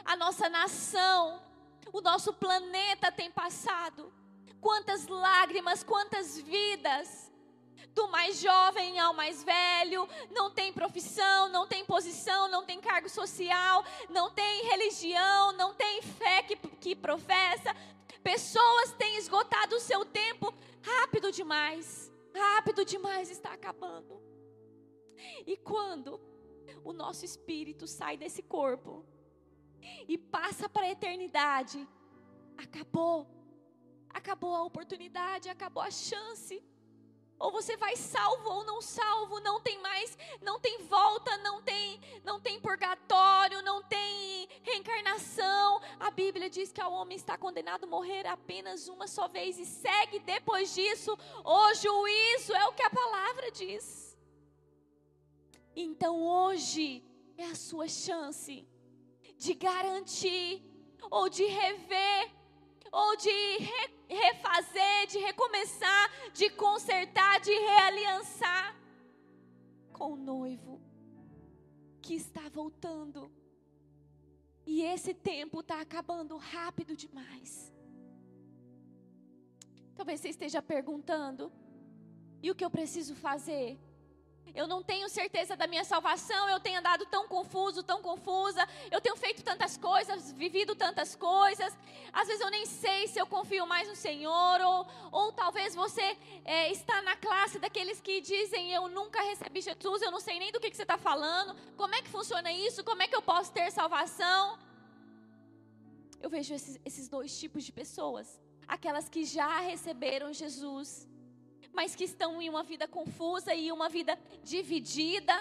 a 0.05 0.17
nossa 0.17 0.49
nação, 0.49 1.43
o 1.93 2.01
nosso 2.01 2.33
planeta 2.35 3.11
tem 3.11 3.31
passado. 3.31 4.13
Quantas 4.61 5.07
lágrimas, 5.07 5.83
quantas 5.83 6.39
vidas 6.39 7.28
do 7.95 8.09
mais 8.09 8.41
jovem 8.41 8.99
ao 8.99 9.13
mais 9.15 9.43
velho, 9.43 10.09
não 10.31 10.51
tem 10.51 10.73
profissão, 10.73 11.49
não 11.49 11.67
tem 11.67 11.85
posição, 11.85 12.49
não 12.49 12.65
tem 12.65 12.81
cargo 12.81 13.09
social, 13.09 13.85
não 14.09 14.31
tem 14.31 14.65
religião, 14.67 15.53
não 15.53 15.75
tem 15.75 16.03
fé 16.03 16.43
que, 16.43 16.57
que 16.57 16.97
professa. 16.97 17.75
Pessoas 18.23 18.93
têm 18.93 19.17
esgotado 19.17 19.77
o 19.77 19.81
seu 19.81 20.05
tempo 20.05 20.55
rápido 20.83 21.33
demais, 21.33 22.13
rápido 22.35 22.85
demais 22.85 23.31
está 23.31 23.53
acabando. 23.53 24.23
E 25.47 25.57
quando 25.57 26.21
o 26.85 26.93
nosso 26.93 27.25
espírito 27.25 27.87
sai 27.87 28.17
desse 28.17 28.43
corpo 28.43 29.05
e 30.07 30.17
passa 30.17 30.69
para 30.69 30.87
a 30.87 30.91
eternidade, 30.91 31.87
acabou, 32.57 33.27
acabou 34.11 34.55
a 34.55 34.63
oportunidade, 34.63 35.49
acabou 35.49 35.83
a 35.83 35.91
chance 35.91 36.63
ou 37.39 37.53
você 37.53 37.77
vai 37.77 37.95
salvo 37.97 38.51
ou 38.51 38.65
não 38.65 38.83
salvo, 38.83 39.41
não 39.41 39.61
tem 39.61 39.79
mais, 39.81 40.19
não 40.43 40.59
tem 40.59 40.79
volta, 40.83 41.37
não 41.39 41.63
tem, 41.63 42.01
não 42.25 42.41
tem 42.41 42.61
purgatório, 42.61 43.63
não 43.63 43.83
tem 43.83 44.49
reencarnação. 44.63 45.81
A 46.01 46.11
Bíblia 46.11 46.51
diz 46.51 46.73
que 46.73 46.83
o 46.83 46.93
homem 46.93 47.17
está 47.17 47.37
condenado 47.39 47.85
a 47.85 47.87
morrer 47.87 48.27
apenas 48.27 48.89
uma 48.89 49.07
só 49.07 49.29
vez 49.29 49.59
e 49.59 49.65
segue 49.65 50.19
depois 50.19 50.75
disso 50.75 51.17
o 51.45 51.75
juízo, 51.75 52.55
é 52.55 52.67
o 52.67 52.73
que 52.73 52.83
a 52.83 52.91
palavra 52.91 53.51
diz. 53.51 54.17
Então 55.77 56.21
hoje 56.21 57.05
é 57.37 57.45
a 57.45 57.55
sua 57.55 57.87
chance 57.89 58.67
de 59.37 59.55
garantir 59.55 60.65
ou 61.09 61.29
de 61.29 61.45
rever 61.45 62.33
ou 62.91 63.17
de 63.17 63.31
re, 63.59 63.98
refazer, 64.09 65.07
de 65.09 65.19
recomeçar, 65.19 66.11
de 66.33 66.51
consertar, 66.51 67.41
de 67.41 67.53
realiançar 67.53 68.77
com 69.93 70.13
o 70.13 70.17
noivo 70.17 70.81
que 72.01 72.15
está 72.15 72.49
voltando. 72.49 73.31
E 74.67 74.83
esse 74.83 75.15
tempo 75.15 75.61
está 75.61 75.81
acabando 75.81 76.37
rápido 76.37 76.97
demais. 76.97 77.73
Talvez 79.95 80.21
você 80.21 80.29
esteja 80.29 80.61
perguntando: 80.63 81.53
e 82.43 82.51
o 82.51 82.55
que 82.55 82.65
eu 82.65 82.71
preciso 82.71 83.15
fazer? 83.15 83.79
Eu 84.55 84.67
não 84.67 84.83
tenho 84.83 85.09
certeza 85.09 85.57
da 85.57 85.67
minha 85.67 85.85
salvação, 85.85 86.49
eu 86.49 86.61
tenho 86.61 86.79
andado 86.79 87.05
tão 87.07 87.29
confuso, 87.29 87.83
tão 87.83 88.03
confusa, 88.03 88.67
eu 88.91 89.01
tenho 89.01 89.17
feito 89.17 89.43
tantas 89.43 89.77
coisas 89.77 90.33
vivido 90.33 90.75
tantas 90.75 91.15
coisas. 91.15 91.77
Às 92.13 92.29
vezes 92.29 92.41
eu 92.41 92.51
nem 92.51 92.65
sei 92.67 93.07
se 93.09 93.19
eu 93.19 93.27
confio 93.27 93.67
mais 93.67 93.89
no 93.89 93.97
Senhor, 93.97 94.61
ou, 94.61 94.87
ou 95.13 95.33
talvez 95.33 95.75
você 95.75 96.17
é, 96.45 96.71
está 96.71 97.03
na 97.03 97.17
classe 97.17 97.59
daqueles 97.59 98.01
que 98.01 98.21
dizem: 98.21 98.73
Eu 98.73 98.89
nunca 98.89 99.21
recebi 99.23 99.61
Jesus, 99.61 100.03
eu 100.03 100.11
não 100.11 100.21
sei 100.21 100.39
nem 100.39 100.53
do 100.53 100.61
que, 100.61 100.71
que 100.71 100.77
você 100.77 100.83
está 100.83 100.99
falando. 100.99 101.55
Como 101.77 101.95
é 101.95 102.03
que 102.03 102.09
funciona 102.09 102.51
isso? 102.53 102.85
Como 102.85 103.03
é 103.03 103.09
que 103.09 103.17
eu 103.17 103.23
posso 103.23 103.53
ter 103.53 103.71
salvação? 103.71 104.59
Eu 106.21 106.31
vejo 106.31 106.55
esses, 106.55 106.81
esses 106.85 107.09
dois 107.09 107.39
tipos 107.39 107.65
de 107.65 107.73
pessoas: 107.73 108.41
aquelas 108.67 109.09
que 109.09 109.25
já 109.25 109.61
receberam 109.61 110.33
Jesus, 110.33 111.09
mas 111.79 111.95
que 111.95 112.03
estão 112.03 112.43
em 112.43 112.49
uma 112.51 112.65
vida 112.65 112.89
confusa 112.89 113.55
e 113.55 113.71
uma 113.71 113.89
vida 113.89 114.19
dividida 114.43 115.33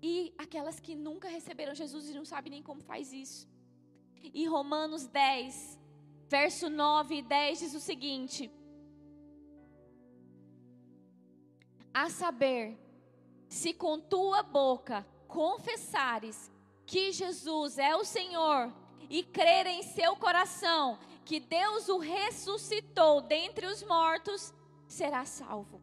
e 0.00 0.32
aquelas 0.38 0.78
que 0.78 0.94
nunca 0.94 1.28
receberam 1.28 1.74
Jesus 1.74 2.08
e 2.08 2.14
não 2.14 2.24
sabem 2.24 2.52
nem 2.52 2.62
como 2.62 2.80
faz 2.80 3.12
isso. 3.12 3.48
E 4.22 4.46
Romanos 4.46 5.08
10, 5.08 5.76
verso 6.28 6.70
9 6.70 7.16
e 7.16 7.22
10 7.22 7.58
diz 7.58 7.74
o 7.74 7.80
seguinte: 7.80 8.48
A 11.92 12.08
saber, 12.08 12.78
se 13.48 13.74
com 13.74 13.98
tua 13.98 14.44
boca 14.44 15.04
confessares 15.26 16.48
que 16.86 17.10
Jesus 17.10 17.76
é 17.76 17.96
o 17.96 18.04
Senhor 18.04 18.72
e 19.10 19.24
crer 19.24 19.66
em 19.66 19.82
seu 19.82 20.14
coração 20.14 20.96
que 21.24 21.40
Deus 21.40 21.88
o 21.88 21.98
ressuscitou 21.98 23.20
dentre 23.20 23.66
os 23.66 23.82
mortos, 23.82 24.54
será 24.86 25.24
salvo. 25.24 25.80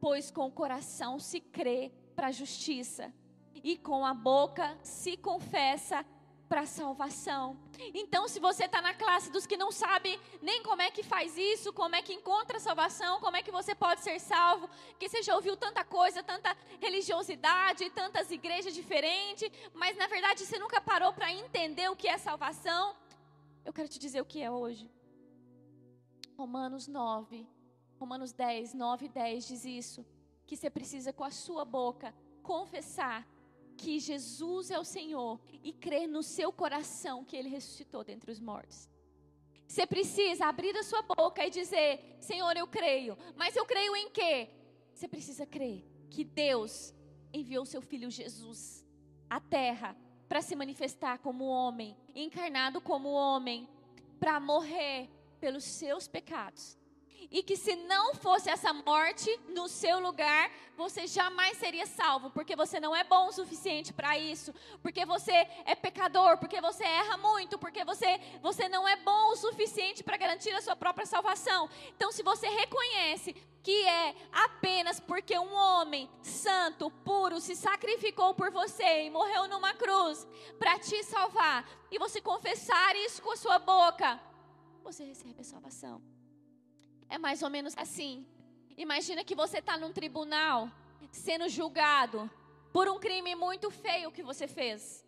Pois 0.00 0.30
com 0.30 0.46
o 0.46 0.52
coração 0.52 1.18
se 1.18 1.40
crê 1.40 1.92
para 2.14 2.28
a 2.28 2.32
justiça 2.32 3.12
e 3.54 3.76
com 3.76 4.04
a 4.04 4.14
boca 4.14 4.78
se 4.82 5.16
confessa 5.16 6.04
para 6.48 6.64
salvação. 6.64 7.58
Então, 7.94 8.26
se 8.26 8.40
você 8.40 8.64
está 8.64 8.80
na 8.80 8.94
classe 8.94 9.30
dos 9.30 9.46
que 9.46 9.56
não 9.56 9.70
sabe 9.70 10.18
nem 10.40 10.62
como 10.62 10.80
é 10.80 10.90
que 10.90 11.02
faz 11.02 11.36
isso, 11.36 11.72
como 11.72 11.94
é 11.94 12.00
que 12.00 12.14
encontra 12.14 12.58
salvação, 12.58 13.20
como 13.20 13.36
é 13.36 13.42
que 13.42 13.50
você 13.50 13.74
pode 13.74 14.00
ser 14.00 14.18
salvo, 14.18 14.68
que 14.98 15.08
você 15.08 15.22
já 15.22 15.34
ouviu 15.34 15.56
tanta 15.56 15.84
coisa, 15.84 16.22
tanta 16.22 16.56
religiosidade, 16.80 17.90
tantas 17.90 18.30
igrejas 18.30 18.74
diferentes, 18.74 19.50
mas 19.74 19.96
na 19.96 20.06
verdade 20.06 20.44
você 20.44 20.58
nunca 20.58 20.80
parou 20.80 21.12
para 21.12 21.32
entender 21.32 21.90
o 21.90 21.96
que 21.96 22.08
é 22.08 22.16
salvação, 22.16 22.96
eu 23.64 23.72
quero 23.72 23.88
te 23.88 23.98
dizer 23.98 24.22
o 24.22 24.24
que 24.24 24.40
é 24.40 24.50
hoje. 24.50 24.90
Romanos 26.36 26.88
9, 26.88 27.46
Romanos 27.98 28.32
10, 28.32 28.74
9 28.74 29.06
e 29.06 29.08
10 29.08 29.48
diz 29.48 29.64
isso, 29.64 30.06
que 30.46 30.56
você 30.56 30.70
precisa 30.70 31.12
com 31.12 31.24
a 31.24 31.30
sua 31.30 31.64
boca 31.64 32.14
confessar 32.42 33.26
que 33.76 33.98
Jesus 33.98 34.70
é 34.70 34.78
o 34.78 34.84
Senhor 34.84 35.40
e 35.62 35.72
crer 35.72 36.06
no 36.08 36.22
seu 36.22 36.52
coração 36.52 37.24
que 37.24 37.36
Ele 37.36 37.48
ressuscitou 37.48 38.04
dentre 38.04 38.30
os 38.30 38.40
mortos. 38.40 38.88
Você 39.66 39.86
precisa 39.86 40.46
abrir 40.46 40.76
a 40.76 40.82
sua 40.82 41.02
boca 41.02 41.44
e 41.44 41.50
dizer: 41.50 42.16
Senhor, 42.20 42.56
eu 42.56 42.66
creio. 42.66 43.18
Mas 43.36 43.54
eu 43.54 43.66
creio 43.66 43.94
em 43.94 44.10
quê? 44.10 44.48
Você 44.94 45.06
precisa 45.06 45.44
crer 45.44 45.84
que 46.08 46.24
Deus 46.24 46.94
enviou 47.32 47.66
seu 47.66 47.82
filho 47.82 48.10
Jesus 48.10 48.86
à 49.28 49.38
terra 49.38 49.94
para 50.28 50.40
se 50.40 50.56
manifestar 50.56 51.18
como 51.18 51.44
homem, 51.44 51.96
encarnado 52.14 52.80
como 52.80 53.10
homem, 53.10 53.68
para 54.18 54.40
morrer 54.40 55.10
pelos 55.38 55.64
seus 55.64 56.08
pecados 56.08 56.77
e 57.30 57.42
que 57.42 57.56
se 57.56 57.76
não 57.76 58.14
fosse 58.14 58.48
essa 58.48 58.72
morte 58.72 59.28
no 59.48 59.68
seu 59.68 60.00
lugar, 60.00 60.50
você 60.76 61.06
jamais 61.06 61.58
seria 61.58 61.86
salvo, 61.86 62.30
porque 62.30 62.56
você 62.56 62.80
não 62.80 62.94
é 62.94 63.04
bom 63.04 63.28
o 63.28 63.32
suficiente 63.32 63.92
para 63.92 64.18
isso, 64.18 64.54
porque 64.80 65.04
você 65.04 65.32
é 65.64 65.74
pecador, 65.74 66.38
porque 66.38 66.60
você 66.60 66.84
erra 66.84 67.16
muito, 67.18 67.58
porque 67.58 67.84
você, 67.84 68.18
você 68.40 68.68
não 68.68 68.88
é 68.88 68.96
bom 68.96 69.32
o 69.32 69.36
suficiente 69.36 70.02
para 70.02 70.16
garantir 70.16 70.52
a 70.52 70.62
sua 70.62 70.76
própria 70.76 71.04
salvação. 71.04 71.68
Então, 71.96 72.10
se 72.12 72.22
você 72.22 72.48
reconhece 72.48 73.34
que 73.62 73.84
é 73.86 74.14
apenas 74.32 75.00
porque 75.00 75.38
um 75.38 75.52
homem 75.52 76.08
santo, 76.22 76.90
puro, 77.04 77.40
se 77.40 77.54
sacrificou 77.54 78.32
por 78.34 78.50
você 78.50 79.04
e 79.04 79.10
morreu 79.10 79.48
numa 79.48 79.74
cruz 79.74 80.26
para 80.58 80.78
te 80.78 81.02
salvar, 81.02 81.68
e 81.90 81.98
você 81.98 82.20
confessar 82.20 82.96
isso 82.96 83.20
com 83.20 83.32
a 83.32 83.36
sua 83.36 83.58
boca, 83.58 84.20
você 84.82 85.04
recebe 85.04 85.40
a 85.40 85.44
salvação. 85.44 86.17
É 87.08 87.18
mais 87.18 87.42
ou 87.42 87.50
menos 87.50 87.74
assim. 87.76 88.26
Imagina 88.76 89.24
que 89.24 89.34
você 89.34 89.58
está 89.58 89.76
num 89.76 89.92
tribunal 89.92 90.70
sendo 91.10 91.48
julgado 91.48 92.30
por 92.72 92.88
um 92.88 92.98
crime 92.98 93.34
muito 93.34 93.70
feio 93.70 94.12
que 94.12 94.22
você 94.22 94.46
fez. 94.46 95.04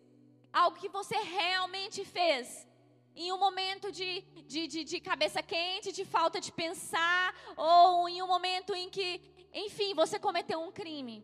Algo 0.51 0.77
que 0.77 0.89
você 0.89 1.15
realmente 1.15 2.03
fez. 2.03 2.67
Em 3.15 3.31
um 3.31 3.37
momento 3.37 3.91
de, 3.91 4.21
de, 4.47 4.67
de, 4.67 4.83
de 4.83 4.99
cabeça 4.99 5.41
quente, 5.43 5.91
de 5.91 6.03
falta 6.05 6.39
de 6.39 6.51
pensar, 6.51 7.35
ou 7.55 8.09
em 8.09 8.21
um 8.21 8.27
momento 8.27 8.73
em 8.73 8.89
que, 8.89 9.21
enfim, 9.53 9.93
você 9.93 10.17
cometeu 10.17 10.59
um 10.61 10.71
crime. 10.71 11.23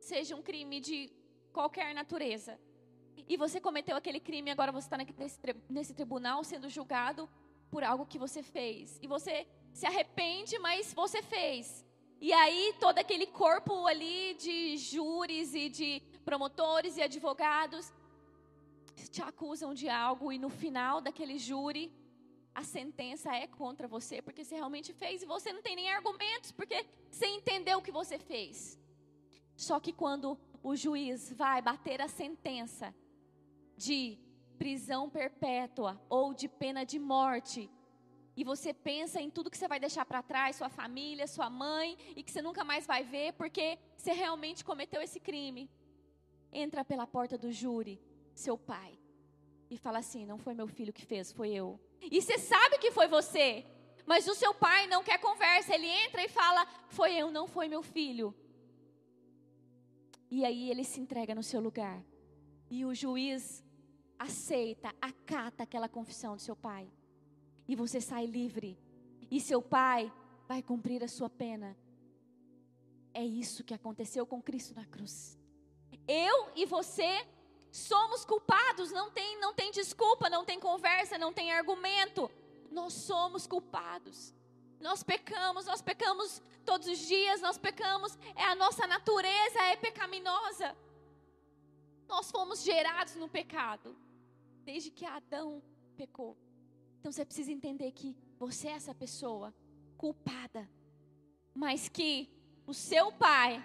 Seja 0.00 0.36
um 0.36 0.42
crime 0.42 0.80
de 0.80 1.10
qualquer 1.52 1.94
natureza. 1.94 2.58
E 3.28 3.36
você 3.36 3.60
cometeu 3.60 3.96
aquele 3.96 4.20
crime, 4.20 4.50
agora 4.50 4.72
você 4.72 4.86
está 4.86 4.96
nesse, 4.96 5.38
nesse 5.68 5.94
tribunal 5.94 6.44
sendo 6.44 6.68
julgado 6.68 7.28
por 7.70 7.82
algo 7.82 8.06
que 8.06 8.18
você 8.18 8.42
fez. 8.42 8.98
E 9.02 9.06
você 9.06 9.46
se 9.72 9.86
arrepende, 9.86 10.58
mas 10.58 10.92
você 10.92 11.22
fez. 11.22 11.84
E 12.20 12.32
aí 12.32 12.74
todo 12.78 12.98
aquele 12.98 13.26
corpo 13.26 13.86
ali 13.86 14.34
de 14.34 14.76
júris 14.76 15.54
e 15.54 15.68
de 15.68 16.00
promotores 16.24 16.96
e 16.96 17.02
advogados 17.02 17.92
te 19.10 19.20
acusam 19.22 19.74
de 19.74 19.88
algo 19.88 20.32
e 20.32 20.38
no 20.38 20.48
final 20.48 21.00
daquele 21.00 21.38
júri 21.38 21.92
a 22.54 22.62
sentença 22.62 23.34
é 23.34 23.46
contra 23.46 23.88
você 23.88 24.22
porque 24.22 24.44
você 24.44 24.54
realmente 24.54 24.92
fez 24.92 25.22
e 25.22 25.26
você 25.26 25.52
não 25.52 25.62
tem 25.62 25.74
nem 25.74 25.90
argumentos 25.90 26.52
porque 26.52 26.86
você 27.10 27.26
entendeu 27.26 27.78
o 27.78 27.82
que 27.82 27.90
você 27.90 28.18
fez. 28.18 28.78
Só 29.56 29.80
que 29.80 29.92
quando 29.92 30.38
o 30.62 30.76
juiz 30.76 31.32
vai 31.32 31.60
bater 31.60 32.00
a 32.00 32.08
sentença 32.08 32.94
de 33.76 34.18
prisão 34.58 35.10
perpétua 35.10 36.00
ou 36.08 36.32
de 36.32 36.46
pena 36.46 36.84
de 36.84 36.98
morte 36.98 37.68
e 38.36 38.44
você 38.44 38.72
pensa 38.72 39.20
em 39.20 39.30
tudo 39.30 39.50
que 39.50 39.58
você 39.58 39.68
vai 39.68 39.78
deixar 39.78 40.06
para 40.06 40.22
trás, 40.22 40.56
sua 40.56 40.70
família, 40.70 41.26
sua 41.26 41.50
mãe, 41.50 41.98
e 42.16 42.22
que 42.22 42.30
você 42.30 42.40
nunca 42.40 42.64
mais 42.64 42.86
vai 42.86 43.04
ver, 43.04 43.34
porque 43.34 43.78
você 43.96 44.12
realmente 44.12 44.64
cometeu 44.64 45.02
esse 45.02 45.20
crime. 45.20 45.70
Entra 46.50 46.84
pela 46.84 47.06
porta 47.06 47.36
do 47.36 47.52
júri, 47.52 48.00
seu 48.34 48.56
pai, 48.56 48.98
e 49.70 49.76
fala 49.76 49.98
assim: 49.98 50.24
não 50.24 50.38
foi 50.38 50.54
meu 50.54 50.66
filho 50.66 50.92
que 50.92 51.04
fez, 51.04 51.30
foi 51.30 51.50
eu. 51.50 51.78
E 52.00 52.20
você 52.20 52.38
sabe 52.38 52.78
que 52.78 52.90
foi 52.90 53.06
você, 53.06 53.66
mas 54.06 54.26
o 54.26 54.34
seu 54.34 54.54
pai 54.54 54.86
não 54.86 55.04
quer 55.04 55.18
conversa, 55.18 55.74
ele 55.74 55.86
entra 55.86 56.24
e 56.24 56.28
fala: 56.28 56.66
foi 56.88 57.14
eu, 57.14 57.30
não 57.30 57.46
foi 57.46 57.68
meu 57.68 57.82
filho. 57.82 58.34
E 60.30 60.46
aí 60.46 60.70
ele 60.70 60.84
se 60.84 60.98
entrega 60.98 61.34
no 61.34 61.42
seu 61.42 61.60
lugar. 61.60 62.02
E 62.70 62.86
o 62.86 62.94
juiz 62.94 63.62
aceita, 64.18 64.94
acata 64.98 65.64
aquela 65.64 65.90
confissão 65.90 66.34
do 66.34 66.40
seu 66.40 66.56
pai 66.56 66.90
e 67.68 67.74
você 67.74 68.00
sai 68.00 68.26
livre. 68.26 68.78
E 69.30 69.40
seu 69.40 69.62
pai 69.62 70.12
vai 70.46 70.62
cumprir 70.62 71.02
a 71.02 71.08
sua 71.08 71.30
pena. 71.30 71.76
É 73.14 73.24
isso 73.24 73.64
que 73.64 73.74
aconteceu 73.74 74.26
com 74.26 74.42
Cristo 74.42 74.74
na 74.74 74.84
cruz. 74.86 75.38
Eu 76.06 76.50
e 76.54 76.66
você 76.66 77.26
somos 77.70 78.24
culpados, 78.24 78.90
não 78.90 79.10
tem, 79.10 79.38
não 79.40 79.54
tem 79.54 79.70
desculpa, 79.70 80.28
não 80.28 80.44
tem 80.44 80.58
conversa, 80.58 81.16
não 81.16 81.32
tem 81.32 81.52
argumento. 81.52 82.30
Nós 82.70 82.92
somos 82.92 83.46
culpados. 83.46 84.34
Nós 84.80 85.02
pecamos, 85.02 85.66
nós 85.66 85.80
pecamos 85.80 86.42
todos 86.64 86.88
os 86.88 86.98
dias, 86.98 87.40
nós 87.40 87.56
pecamos, 87.56 88.18
é 88.34 88.44
a 88.44 88.54
nossa 88.54 88.86
natureza 88.86 89.58
é 89.60 89.76
pecaminosa. 89.76 90.76
Nós 92.08 92.30
fomos 92.30 92.62
gerados 92.62 93.14
no 93.16 93.28
pecado 93.28 93.96
desde 94.64 94.90
que 94.90 95.04
Adão 95.04 95.62
pecou. 95.96 96.36
Então 97.02 97.10
você 97.10 97.24
precisa 97.24 97.50
entender 97.50 97.90
que 97.90 98.16
você 98.38 98.68
é 98.68 98.74
essa 98.74 98.94
pessoa 98.94 99.52
culpada, 99.98 100.70
mas 101.52 101.88
que 101.88 102.30
o 102.64 102.72
seu 102.72 103.10
pai 103.10 103.60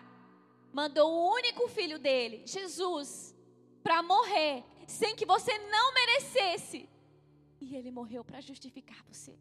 mandou 0.73 1.07
o 1.07 1.33
único 1.35 1.67
filho 1.67 1.99
dele, 1.99 2.41
Jesus, 2.47 3.35
para 3.83 4.01
morrer 4.01 4.63
sem 4.87 5.15
que 5.15 5.23
você 5.23 5.55
não 5.55 5.93
merecesse. 5.93 6.89
E 7.61 7.75
ele 7.75 7.91
morreu 7.91 8.23
para 8.23 8.41
justificar 8.41 9.03
você. 9.03 9.37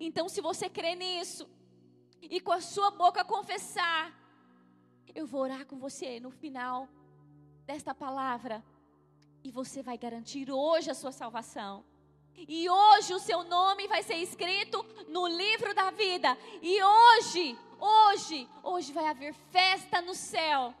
Então, 0.00 0.28
se 0.28 0.40
você 0.40 0.68
crê 0.68 0.96
nisso 0.96 1.48
e 2.20 2.40
com 2.40 2.50
a 2.50 2.60
sua 2.60 2.90
boca 2.90 3.24
confessar, 3.24 4.12
eu 5.14 5.28
vou 5.28 5.42
orar 5.42 5.64
com 5.64 5.78
você 5.78 6.18
no 6.18 6.32
final 6.32 6.88
desta 7.64 7.94
palavra 7.94 8.64
e 9.44 9.52
você 9.52 9.80
vai 9.80 9.96
garantir 9.96 10.50
hoje 10.50 10.90
a 10.90 10.94
sua 10.94 11.12
salvação. 11.12 11.84
E 12.48 12.68
hoje 12.68 13.14
o 13.14 13.18
seu 13.18 13.44
nome 13.44 13.86
vai 13.86 14.02
ser 14.02 14.16
escrito 14.16 14.84
no 15.08 15.26
livro 15.26 15.74
da 15.74 15.90
vida. 15.90 16.36
E 16.62 16.82
hoje, 16.82 17.58
hoje, 17.78 18.48
hoje 18.62 18.92
vai 18.92 19.06
haver 19.06 19.34
festa 19.50 20.00
no 20.00 20.14
céu. 20.14 20.74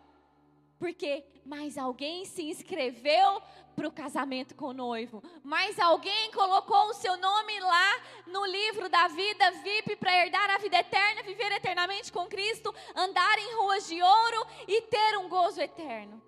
Porque 0.78 1.24
mais 1.44 1.76
alguém 1.76 2.24
se 2.24 2.42
inscreveu 2.42 3.42
para 3.76 3.88
o 3.88 3.92
casamento 3.92 4.54
com 4.54 4.66
o 4.66 4.72
noivo. 4.72 5.22
Mais 5.42 5.78
alguém 5.78 6.30
colocou 6.32 6.88
o 6.88 6.94
seu 6.94 7.16
nome 7.16 7.60
lá 7.60 8.00
no 8.26 8.44
livro 8.46 8.88
da 8.88 9.08
vida 9.08 9.50
VIP 9.62 9.96
para 9.96 10.16
herdar 10.16 10.50
a 10.50 10.58
vida 10.58 10.78
eterna, 10.78 11.22
viver 11.22 11.52
eternamente 11.52 12.12
com 12.12 12.26
Cristo, 12.26 12.74
andar 12.94 13.38
em 13.38 13.54
ruas 13.56 13.86
de 13.86 14.02
ouro 14.02 14.46
e 14.66 14.82
ter 14.82 15.18
um 15.18 15.28
gozo 15.28 15.60
eterno. 15.60 16.22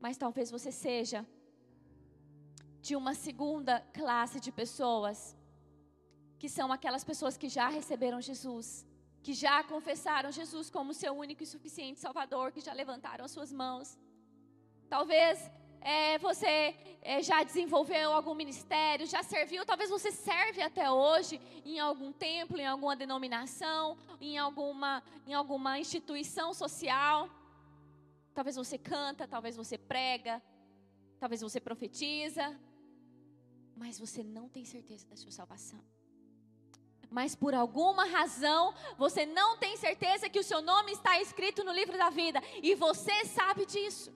Mas 0.00 0.16
talvez 0.16 0.50
você 0.50 0.70
seja 0.70 1.26
de 2.88 2.96
uma 2.96 3.12
segunda 3.26 3.74
classe 3.98 4.40
de 4.44 4.50
pessoas, 4.50 5.36
que 6.40 6.48
são 6.48 6.72
aquelas 6.72 7.04
pessoas 7.10 7.36
que 7.36 7.48
já 7.56 7.68
receberam 7.68 8.18
Jesus, 8.28 8.86
que 9.24 9.34
já 9.34 9.56
confessaram 9.72 10.30
Jesus 10.40 10.70
como 10.76 10.94
seu 10.94 11.12
único 11.24 11.42
e 11.42 11.52
suficiente 11.54 12.00
Salvador, 12.00 12.46
que 12.50 12.62
já 12.68 12.72
levantaram 12.72 13.26
as 13.26 13.32
suas 13.36 13.52
mãos. 13.52 13.98
Talvez 14.88 15.50
é, 15.82 16.16
você 16.16 16.74
é, 17.02 17.22
já 17.22 17.42
desenvolveu 17.42 18.10
algum 18.10 18.34
ministério, 18.34 19.06
já 19.06 19.22
serviu, 19.22 19.66
talvez 19.66 19.90
você 19.90 20.10
serve 20.10 20.62
até 20.62 20.90
hoje 20.90 21.38
em 21.66 21.78
algum 21.78 22.10
templo, 22.10 22.58
em 22.58 22.66
alguma 22.66 22.96
denominação, 22.96 23.98
em 24.18 24.38
alguma, 24.38 25.02
em 25.26 25.34
alguma 25.34 25.78
instituição 25.78 26.54
social. 26.54 27.28
Talvez 28.32 28.56
você 28.56 28.78
canta, 28.78 29.28
talvez 29.28 29.54
você 29.62 29.76
prega, 29.76 30.42
talvez 31.20 31.42
você 31.42 31.60
profetiza, 31.60 32.58
mas 33.78 33.98
você 33.98 34.22
não 34.22 34.48
tem 34.48 34.64
certeza 34.64 35.06
da 35.06 35.16
sua 35.16 35.30
salvação. 35.30 35.80
Mas 37.10 37.34
por 37.34 37.54
alguma 37.54 38.04
razão, 38.04 38.74
você 38.98 39.24
não 39.24 39.56
tem 39.56 39.76
certeza 39.76 40.28
que 40.28 40.38
o 40.38 40.44
seu 40.44 40.60
nome 40.60 40.92
está 40.92 41.20
escrito 41.20 41.64
no 41.64 41.72
livro 41.72 41.96
da 41.96 42.10
vida, 42.10 42.42
e 42.62 42.74
você 42.74 43.24
sabe 43.24 43.64
disso. 43.64 44.12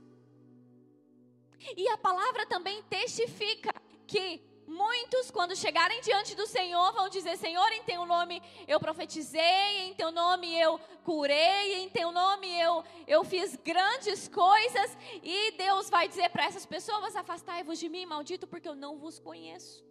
E 1.76 1.88
a 1.88 1.96
palavra 1.96 2.44
também 2.46 2.82
testifica 2.82 3.72
que 4.06 4.42
Muitos, 4.66 5.30
quando 5.30 5.56
chegarem 5.56 6.00
diante 6.00 6.34
do 6.34 6.46
Senhor, 6.46 6.92
vão 6.92 7.08
dizer: 7.08 7.36
Senhor, 7.36 7.70
em 7.72 7.82
teu 7.82 8.06
nome 8.06 8.42
eu 8.66 8.78
profetizei, 8.78 9.88
em 9.88 9.94
teu 9.94 10.10
nome 10.12 10.56
eu 10.56 10.78
curei, 11.04 11.82
em 11.82 11.88
teu 11.88 12.12
nome 12.12 12.48
eu, 12.60 12.84
eu 13.06 13.24
fiz 13.24 13.56
grandes 13.56 14.28
coisas. 14.28 14.96
E 15.22 15.52
Deus 15.52 15.90
vai 15.90 16.08
dizer 16.08 16.30
para 16.30 16.44
essas 16.44 16.64
pessoas: 16.64 17.16
Afastai-vos 17.16 17.78
de 17.78 17.88
mim, 17.88 18.06
maldito, 18.06 18.46
porque 18.46 18.68
eu 18.68 18.74
não 18.74 18.98
vos 18.98 19.18
conheço. 19.18 19.84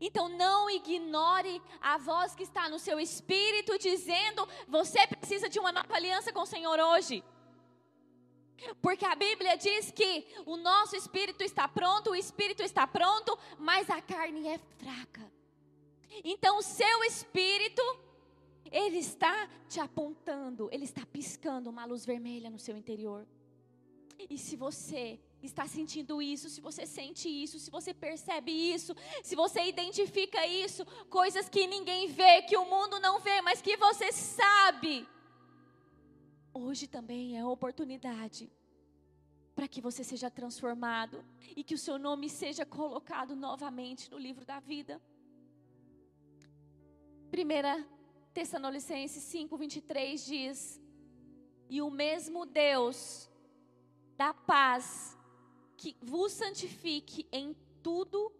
Então 0.00 0.28
não 0.28 0.68
ignore 0.68 1.62
a 1.80 1.96
voz 1.96 2.34
que 2.34 2.42
está 2.42 2.68
no 2.68 2.78
seu 2.78 3.00
espírito 3.00 3.78
dizendo: 3.78 4.46
Você 4.68 5.06
precisa 5.06 5.48
de 5.48 5.58
uma 5.58 5.72
nova 5.72 5.94
aliança 5.94 6.32
com 6.32 6.40
o 6.40 6.46
Senhor 6.46 6.78
hoje. 6.78 7.24
Porque 8.80 9.04
a 9.04 9.14
Bíblia 9.14 9.56
diz 9.56 9.90
que 9.90 10.26
o 10.44 10.56
nosso 10.56 10.96
espírito 10.96 11.42
está 11.42 11.68
pronto, 11.68 12.10
o 12.10 12.16
espírito 12.16 12.62
está 12.62 12.86
pronto, 12.86 13.38
mas 13.58 13.90
a 13.90 14.00
carne 14.00 14.48
é 14.48 14.58
fraca. 14.78 15.30
Então 16.24 16.58
o 16.58 16.62
seu 16.62 17.04
espírito, 17.04 17.82
ele 18.70 18.98
está 18.98 19.48
te 19.68 19.80
apontando, 19.80 20.68
ele 20.72 20.84
está 20.84 21.04
piscando 21.04 21.70
uma 21.70 21.84
luz 21.84 22.04
vermelha 22.06 22.48
no 22.50 22.58
seu 22.58 22.76
interior. 22.76 23.26
E 24.30 24.38
se 24.38 24.56
você 24.56 25.20
está 25.42 25.66
sentindo 25.66 26.20
isso, 26.20 26.48
se 26.48 26.60
você 26.60 26.86
sente 26.86 27.28
isso, 27.28 27.58
se 27.58 27.70
você 27.70 27.92
percebe 27.92 28.50
isso, 28.50 28.94
se 29.22 29.36
você 29.36 29.64
identifica 29.66 30.44
isso, 30.46 30.84
coisas 31.08 31.48
que 31.48 31.66
ninguém 31.66 32.08
vê, 32.08 32.42
que 32.42 32.56
o 32.56 32.64
mundo 32.64 32.98
não 32.98 33.20
vê, 33.20 33.40
mas 33.42 33.60
que 33.60 33.76
você 33.76 34.10
sabe, 34.10 35.06
Hoje 36.58 36.86
também 36.86 37.36
é 37.36 37.44
oportunidade 37.44 38.50
para 39.54 39.68
que 39.68 39.78
você 39.78 40.02
seja 40.02 40.30
transformado 40.30 41.22
e 41.54 41.62
que 41.62 41.74
o 41.74 41.78
seu 41.78 41.98
nome 41.98 42.30
seja 42.30 42.64
colocado 42.64 43.36
novamente 43.36 44.10
no 44.10 44.16
livro 44.16 44.42
da 44.42 44.58
vida. 44.58 44.98
1 47.30 47.84
Tessalonicenses 48.32 49.22
5:23 49.24 50.24
diz: 50.24 50.80
"E 51.68 51.82
o 51.82 51.90
mesmo 51.90 52.46
Deus 52.46 53.30
da 54.16 54.32
paz 54.32 55.14
que 55.76 55.94
vos 56.00 56.32
santifique 56.32 57.28
em 57.30 57.54
tudo 57.82 58.32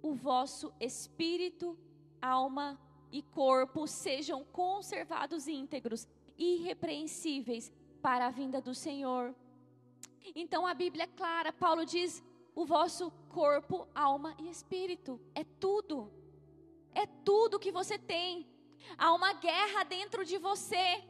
o 0.00 0.14
vosso 0.14 0.72
espírito, 0.80 1.78
alma 2.20 2.80
e 3.12 3.20
corpo 3.22 3.86
sejam 3.86 4.42
conservados 4.42 5.46
íntegros 5.46 6.08
irrepreensíveis 6.38 7.72
para 8.00 8.26
a 8.26 8.30
vinda 8.30 8.60
do 8.60 8.74
Senhor. 8.74 9.34
Então 10.34 10.66
a 10.66 10.74
Bíblia 10.74 11.04
é 11.04 11.06
clara, 11.06 11.52
Paulo 11.52 11.84
diz: 11.84 12.22
o 12.54 12.64
vosso 12.64 13.10
corpo, 13.28 13.88
alma 13.94 14.34
e 14.38 14.48
espírito, 14.48 15.20
é 15.34 15.44
tudo. 15.44 16.12
É 16.94 17.06
tudo 17.06 17.58
que 17.58 17.70
você 17.70 17.98
tem. 17.98 18.46
Há 18.96 19.12
uma 19.12 19.32
guerra 19.34 19.84
dentro 19.84 20.24
de 20.24 20.38
você. 20.38 21.04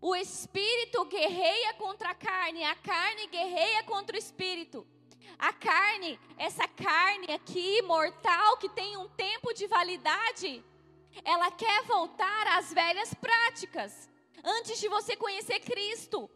O 0.00 0.14
espírito 0.16 1.04
guerreia 1.04 1.74
contra 1.74 2.10
a 2.10 2.14
carne, 2.14 2.64
a 2.64 2.74
carne 2.74 3.26
guerreia 3.28 3.82
contra 3.84 4.16
o 4.16 4.18
espírito. 4.18 4.86
A 5.38 5.52
carne, 5.52 6.18
essa 6.36 6.66
carne 6.68 7.32
aqui 7.32 7.80
mortal 7.82 8.56
que 8.58 8.68
tem 8.68 8.96
um 8.96 9.08
tempo 9.08 9.54
de 9.54 9.66
validade, 9.66 10.64
ela 11.24 11.50
quer 11.50 11.82
voltar 11.84 12.46
às 12.58 12.72
velhas 12.72 13.12
práticas. 13.14 14.08
Antes 14.42 14.80
de 14.80 14.88
você 14.88 15.16
conhecer 15.16 15.60
Cristo, 15.60 16.30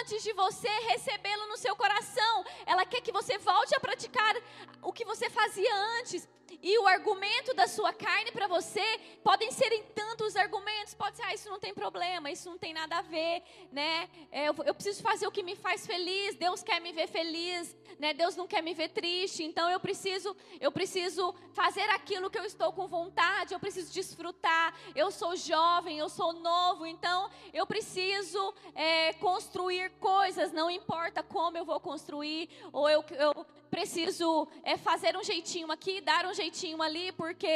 antes 0.00 0.22
de 0.22 0.32
você 0.32 0.68
recebê-lo 0.88 1.46
no 1.48 1.56
seu 1.56 1.74
coração, 1.76 2.44
ela 2.64 2.86
quer 2.86 3.00
que 3.00 3.12
você 3.12 3.38
volte 3.38 3.74
a 3.74 3.80
praticar 3.80 4.34
o 4.82 4.92
que 4.92 5.04
você 5.04 5.28
fazia 5.28 5.74
antes. 5.98 6.28
E 6.62 6.78
o 6.78 6.86
argumento 6.86 7.54
da 7.54 7.66
sua 7.66 7.92
carne 7.92 8.32
para 8.32 8.46
você 8.46 8.82
podem 9.22 9.50
ser 9.50 9.72
em 9.72 9.82
tantos 9.94 10.36
argumentos. 10.36 10.94
Pode 10.94 11.16
ser, 11.16 11.22
ah, 11.24 11.34
isso 11.34 11.48
não 11.48 11.58
tem 11.58 11.74
problema, 11.74 12.30
isso 12.30 12.48
não 12.48 12.58
tem 12.58 12.72
nada 12.72 12.98
a 12.98 13.02
ver, 13.02 13.42
né? 13.70 14.08
É, 14.30 14.48
eu, 14.48 14.54
eu, 14.64 14.74
preciso 14.74 15.02
fazer 15.02 15.26
o 15.26 15.30
que 15.30 15.42
me 15.42 15.56
faz 15.56 15.86
feliz. 15.86 16.34
Deus 16.36 16.62
quer 16.62 16.80
me 16.80 16.92
ver 16.92 17.08
feliz, 17.08 17.76
né? 17.98 18.14
Deus 18.14 18.36
não 18.36 18.46
quer 18.46 18.62
me 18.62 18.74
ver 18.74 18.88
triste. 18.88 19.42
Então 19.42 19.68
eu 19.70 19.80
preciso, 19.80 20.36
eu 20.60 20.72
preciso 20.72 21.34
fazer 21.52 21.88
aquilo 21.90 22.30
que 22.30 22.38
eu 22.38 22.44
estou 22.44 22.72
com 22.72 22.86
vontade. 22.86 23.54
Eu 23.54 23.60
preciso 23.60 23.92
desfrutar. 23.92 24.74
Eu 24.94 25.10
sou 25.10 25.36
jovem, 25.36 25.98
eu 25.98 26.08
sou 26.08 26.32
novo, 26.32 26.86
então 26.86 27.30
eu 27.52 27.66
preciso 27.66 28.54
é, 28.74 29.12
construir 29.14 29.90
coisas. 30.00 30.52
Não 30.52 30.70
importa 30.70 31.22
como 31.22 31.56
eu 31.56 31.64
vou 31.64 31.80
construir, 31.80 32.48
ou 32.72 32.88
eu, 32.88 33.04
eu 33.18 33.46
preciso 33.70 34.46
é, 34.62 34.76
fazer 34.76 35.16
um 35.16 35.24
jeitinho 35.24 35.70
aqui, 35.72 36.00
dar 36.00 36.26
um 36.26 36.32
jeitinho 36.32 36.53
ali, 36.82 37.12
porque, 37.12 37.46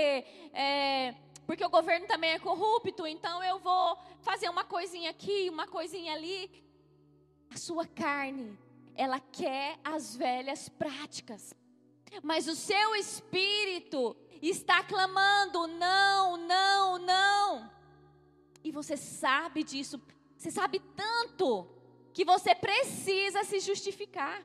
é, 0.52 1.14
porque 1.46 1.64
o 1.64 1.70
governo 1.70 2.06
também 2.06 2.30
é 2.30 2.38
corrupto, 2.38 3.06
então 3.06 3.42
eu 3.42 3.58
vou 3.58 3.98
fazer 4.20 4.48
uma 4.48 4.64
coisinha 4.64 5.10
aqui, 5.10 5.48
uma 5.50 5.66
coisinha 5.66 6.14
ali. 6.14 6.50
A 7.50 7.56
sua 7.56 7.86
carne, 7.86 8.58
ela 8.94 9.18
quer 9.20 9.78
as 9.82 10.14
velhas 10.14 10.68
práticas, 10.68 11.54
mas 12.22 12.46
o 12.46 12.54
seu 12.54 12.94
espírito 12.94 14.14
está 14.42 14.82
clamando: 14.82 15.66
não, 15.66 16.36
não, 16.36 16.98
não. 16.98 17.70
E 18.62 18.70
você 18.70 18.96
sabe 18.96 19.62
disso, 19.62 20.00
você 20.36 20.50
sabe 20.50 20.80
tanto 20.94 21.66
que 22.12 22.24
você 22.24 22.54
precisa 22.54 23.44
se 23.44 23.60
justificar. 23.60 24.44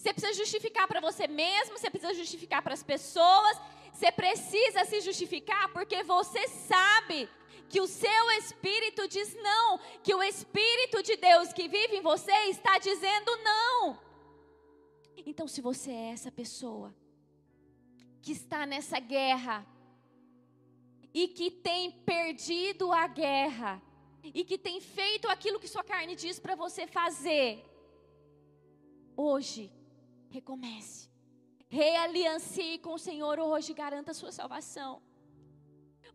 Você 0.00 0.14
precisa 0.14 0.32
justificar 0.32 0.88
para 0.88 0.98
você 0.98 1.28
mesmo, 1.28 1.76
você 1.76 1.90
precisa 1.90 2.14
justificar 2.14 2.62
para 2.62 2.72
as 2.72 2.82
pessoas, 2.82 3.60
você 3.92 4.10
precisa 4.10 4.82
se 4.86 4.98
justificar 5.02 5.70
porque 5.74 6.02
você 6.02 6.48
sabe 6.48 7.28
que 7.68 7.82
o 7.82 7.86
seu 7.86 8.30
espírito 8.38 9.06
diz 9.06 9.34
não, 9.34 9.78
que 10.02 10.14
o 10.14 10.22
espírito 10.22 11.02
de 11.02 11.16
Deus 11.16 11.52
que 11.52 11.68
vive 11.68 11.96
em 11.96 12.00
você 12.00 12.32
está 12.48 12.78
dizendo 12.78 13.30
não. 13.44 14.00
Então, 15.26 15.46
se 15.46 15.60
você 15.60 15.90
é 15.90 16.12
essa 16.12 16.32
pessoa 16.32 16.94
que 18.22 18.32
está 18.32 18.64
nessa 18.64 18.98
guerra 18.98 19.66
e 21.12 21.28
que 21.28 21.50
tem 21.50 21.92
perdido 21.92 22.90
a 22.90 23.06
guerra 23.06 23.82
e 24.24 24.44
que 24.44 24.56
tem 24.56 24.80
feito 24.80 25.28
aquilo 25.28 25.60
que 25.60 25.68
sua 25.68 25.84
carne 25.84 26.16
diz 26.16 26.40
para 26.40 26.54
você 26.54 26.86
fazer, 26.86 27.62
hoje 29.14 29.70
recomece. 30.30 31.10
Realiancie 31.68 32.78
com 32.78 32.94
o 32.94 32.98
Senhor 32.98 33.38
hoje, 33.38 33.74
garanta 33.74 34.12
a 34.12 34.14
sua 34.14 34.32
salvação. 34.32 35.02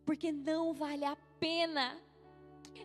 Porque 0.04 0.32
não 0.32 0.72
vale 0.72 1.04
a 1.04 1.16
pena. 1.38 1.98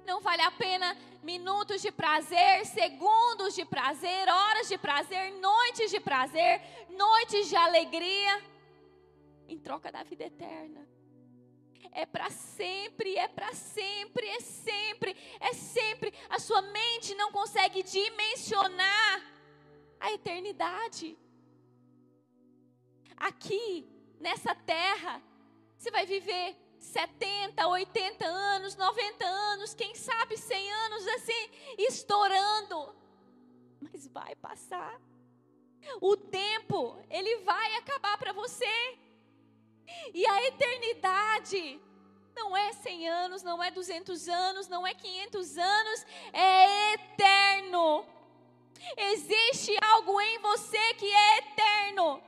Não 0.05 0.21
vale 0.21 0.41
a 0.41 0.51
pena 0.51 0.95
minutos 1.21 1.81
de 1.81 1.91
prazer, 1.91 2.65
segundos 2.65 3.53
de 3.53 3.65
prazer, 3.65 4.27
horas 4.27 4.67
de 4.67 4.77
prazer, 4.77 5.33
noites 5.33 5.91
de 5.91 5.99
prazer, 5.99 6.61
noites 6.89 7.49
de 7.49 7.55
alegria, 7.55 8.41
em 9.47 9.59
troca 9.59 9.91
da 9.91 10.01
vida 10.03 10.23
eterna. 10.23 10.87
é 11.93 12.05
para 12.05 12.29
sempre, 12.29 13.17
é 13.17 13.27
para 13.27 13.53
sempre, 13.53 14.25
é 14.25 14.39
sempre, 14.39 15.15
é 15.41 15.53
sempre. 15.53 16.13
A 16.29 16.39
sua 16.39 16.61
mente 16.61 17.13
não 17.15 17.33
consegue 17.33 17.83
dimensionar 17.83 19.30
a 20.01 20.11
eternidade. 20.11 21.17
Aqui, 23.15 23.87
nessa 24.19 24.53
terra, 24.55 25.21
você 25.77 25.91
vai 25.91 26.05
viver 26.05 26.57
70, 26.79 27.67
80 27.67 28.25
anos, 28.25 28.75
90 28.75 29.25
anos, 29.25 29.75
quem 29.75 29.93
sabe 29.93 30.35
100 30.35 30.73
anos 30.73 31.07
assim, 31.07 31.49
estourando. 31.77 32.95
Mas 33.79 34.07
vai 34.07 34.35
passar. 34.35 34.99
O 36.01 36.17
tempo, 36.17 36.97
ele 37.09 37.37
vai 37.37 37.75
acabar 37.75 38.17
para 38.17 38.33
você. 38.33 38.97
E 40.13 40.25
a 40.25 40.47
eternidade 40.47 41.79
não 42.35 42.55
é 42.57 42.73
100 42.73 43.07
anos, 43.07 43.43
não 43.43 43.61
é 43.61 43.69
200 43.69 44.27
anos, 44.27 44.67
não 44.67 44.85
é 44.85 44.93
500 44.93 45.57
anos, 45.57 46.05
é 46.33 46.93
eterno. 46.93 47.50
Existe 49.11 49.75
algo 49.81 50.19
em 50.21 50.39
você 50.39 50.93
que 50.93 51.05
é 51.05 51.37
eterno. 51.39 52.21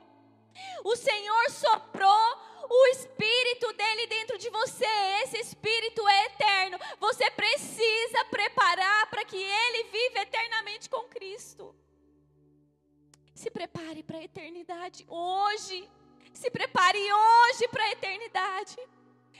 O 0.84 0.94
Senhor 0.96 1.50
soprou 1.50 2.24
o 2.68 2.86
espírito 2.88 3.72
dele 3.72 4.06
dentro 4.06 4.38
de 4.38 4.50
você. 4.50 4.86
Esse 5.22 5.38
espírito 5.38 6.06
é 6.06 6.26
eterno. 6.26 6.78
Você 7.00 7.30
precisa 7.30 8.24
preparar 8.30 9.08
para 9.08 9.24
que 9.24 9.36
ele 9.36 9.84
viva 9.84 10.20
eternamente 10.20 10.88
com 10.88 11.02
Cristo. 11.08 11.74
Se 13.34 13.50
prepare 13.50 14.02
para 14.02 14.18
a 14.18 14.24
eternidade 14.24 15.04
hoje. 15.08 15.90
Se 16.32 16.50
prepare 16.50 16.98
hoje 16.98 17.68
para 17.68 17.84
a 17.84 17.92
eternidade. 17.92 18.76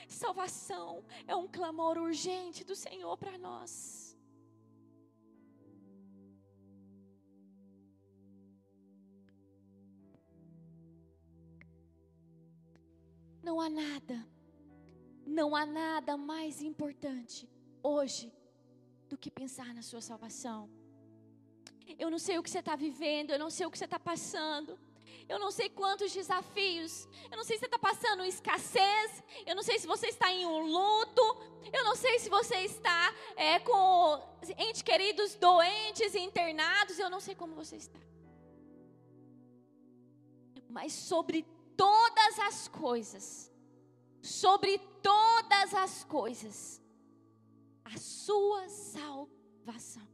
Salvação 0.08 1.04
é 1.26 1.34
um 1.34 1.48
clamor 1.48 1.98
urgente 1.98 2.64
do 2.64 2.74
Senhor 2.74 3.16
para 3.16 3.36
nós. 3.38 4.03
Não 13.44 13.60
há 13.60 13.68
nada, 13.68 14.26
não 15.26 15.54
há 15.54 15.66
nada 15.66 16.16
mais 16.16 16.62
importante 16.62 17.46
hoje 17.82 18.32
do 19.06 19.18
que 19.18 19.30
pensar 19.30 19.74
na 19.74 19.82
sua 19.82 20.00
salvação. 20.00 20.70
Eu 21.98 22.10
não 22.10 22.18
sei 22.18 22.38
o 22.38 22.42
que 22.42 22.50
você 22.50 22.60
está 22.60 22.74
vivendo, 22.74 23.32
eu 23.32 23.38
não 23.38 23.50
sei 23.50 23.66
o 23.66 23.70
que 23.70 23.76
você 23.76 23.84
está 23.84 24.00
passando. 24.00 24.78
Eu 25.28 25.38
não 25.38 25.50
sei 25.50 25.68
quantos 25.68 26.10
desafios. 26.12 27.06
Eu 27.30 27.36
não 27.36 27.44
sei 27.44 27.56
se 27.56 27.60
você 27.60 27.66
está 27.66 27.78
passando 27.78 28.24
escassez. 28.24 29.22
Eu 29.46 29.54
não 29.54 29.62
sei 29.62 29.78
se 29.78 29.86
você 29.86 30.06
está 30.08 30.32
em 30.32 30.46
um 30.46 30.60
luto. 30.60 31.22
Eu 31.72 31.84
não 31.84 31.94
sei 31.96 32.18
se 32.18 32.28
você 32.28 32.56
está 32.56 33.14
é, 33.36 33.58
com 33.58 34.22
entes 34.58 34.82
queridos 34.82 35.34
doentes 35.34 36.14
internados. 36.14 36.98
Eu 36.98 37.10
não 37.10 37.20
sei 37.20 37.34
como 37.34 37.54
você 37.54 37.76
está. 37.76 38.00
Mas 40.68 40.92
sobre 40.92 41.46
todas 41.76 42.38
as 42.38 42.68
coisas, 42.68 43.52
sobre 44.20 44.78
todas 45.02 45.74
as 45.74 46.04
coisas, 46.04 46.82
a 47.84 47.96
sua 47.98 48.68
salvação. 48.68 50.06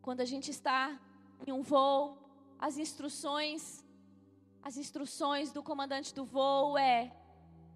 Quando 0.00 0.20
a 0.20 0.24
gente 0.24 0.50
está 0.50 0.98
em 1.46 1.52
um 1.52 1.62
voo, 1.62 2.18
as 2.58 2.78
instruções, 2.78 3.84
as 4.62 4.76
instruções 4.76 5.52
do 5.52 5.62
comandante 5.62 6.14
do 6.14 6.24
voo 6.24 6.76
é: 6.78 7.14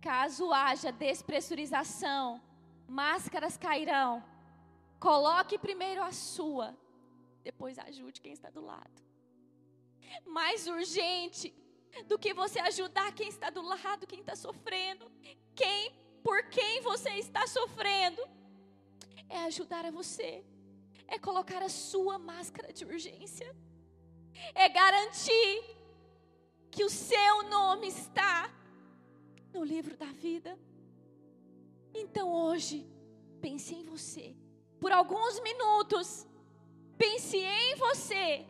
caso 0.01 0.53
haja 0.53 0.91
despressurização, 0.91 2.41
máscaras 2.87 3.57
cairão. 3.57 4.25
Coloque 4.99 5.59
primeiro 5.59 6.03
a 6.03 6.13
sua, 6.13 6.77
depois 7.43 7.79
ajude 7.79 8.21
quem 8.21 8.33
está 8.33 8.51
do 8.51 8.61
lado. 8.61 9.03
Mais 10.27 10.67
urgente 10.67 11.55
do 12.07 12.19
que 12.19 12.33
você 12.35 12.59
ajudar 12.61 13.13
quem 13.13 13.29
está 13.29 13.51
do 13.51 13.63
lado, 13.63 14.07
quem 14.07 14.21
está 14.21 14.37
sofrendo, 14.37 15.11
quem 15.55 15.93
por 16.23 16.45
quem 16.51 16.81
você 16.81 17.11
está 17.11 17.47
sofrendo, 17.47 18.23
é 19.29 19.45
ajudar 19.45 19.85
a 19.85 19.91
você, 19.91 20.45
é 21.07 21.19
colocar 21.19 21.63
a 21.63 21.69
sua 21.69 22.19
máscara 22.19 22.73
de 22.73 22.85
urgência 22.85 23.55
é 24.55 24.69
garantir 24.69 25.65
que 26.71 26.85
o 26.85 26.91
seu 26.91 27.43
nome 27.49 27.89
está 27.89 28.53
no 29.53 29.65
livro 29.65 29.97
da 29.97 30.07
vida. 30.07 30.59
Então 31.95 32.31
hoje, 32.31 32.87
pense 33.41 33.75
em 33.75 33.85
você. 33.85 34.37
Por 34.81 34.93
alguns 34.93 35.41
minutos, 35.41 36.27
pense 36.97 37.37
em 37.37 37.75
você. 37.77 38.47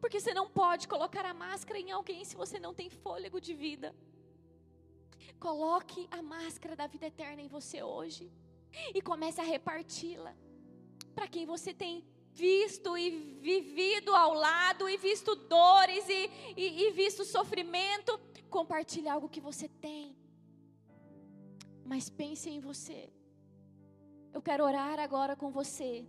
Porque 0.00 0.20
você 0.20 0.34
não 0.34 0.48
pode 0.48 0.88
colocar 0.88 1.24
a 1.24 1.34
máscara 1.34 1.78
em 1.78 1.90
alguém 1.90 2.24
se 2.24 2.36
você 2.36 2.58
não 2.58 2.74
tem 2.74 2.88
fôlego 2.90 3.40
de 3.40 3.54
vida. 3.54 3.94
Coloque 5.38 6.08
a 6.10 6.22
máscara 6.22 6.76
da 6.76 6.86
vida 6.86 7.06
eterna 7.06 7.42
em 7.42 7.48
você 7.48 7.82
hoje 7.82 8.30
e 8.94 9.02
comece 9.02 9.40
a 9.40 9.44
reparti-la 9.44 10.34
para 11.14 11.28
quem 11.28 11.44
você 11.44 11.74
tem 11.74 12.04
visto 12.32 12.96
e 12.96 13.10
vivido 13.40 14.14
ao 14.14 14.32
lado, 14.32 14.88
e 14.88 14.96
visto 14.96 15.34
dores 15.34 16.08
e, 16.08 16.30
e, 16.56 16.84
e 16.84 16.90
visto 16.92 17.24
sofrimento, 17.24 18.18
compartilhe 18.48 19.08
algo 19.08 19.28
que 19.28 19.40
você 19.40 19.68
tem. 19.68 20.16
Mas 21.84 22.08
pense 22.08 22.48
em 22.48 22.60
você. 22.60 23.10
Eu 24.32 24.40
quero 24.40 24.64
orar 24.64 24.98
agora 24.98 25.36
com 25.36 25.50
você. 25.50 26.06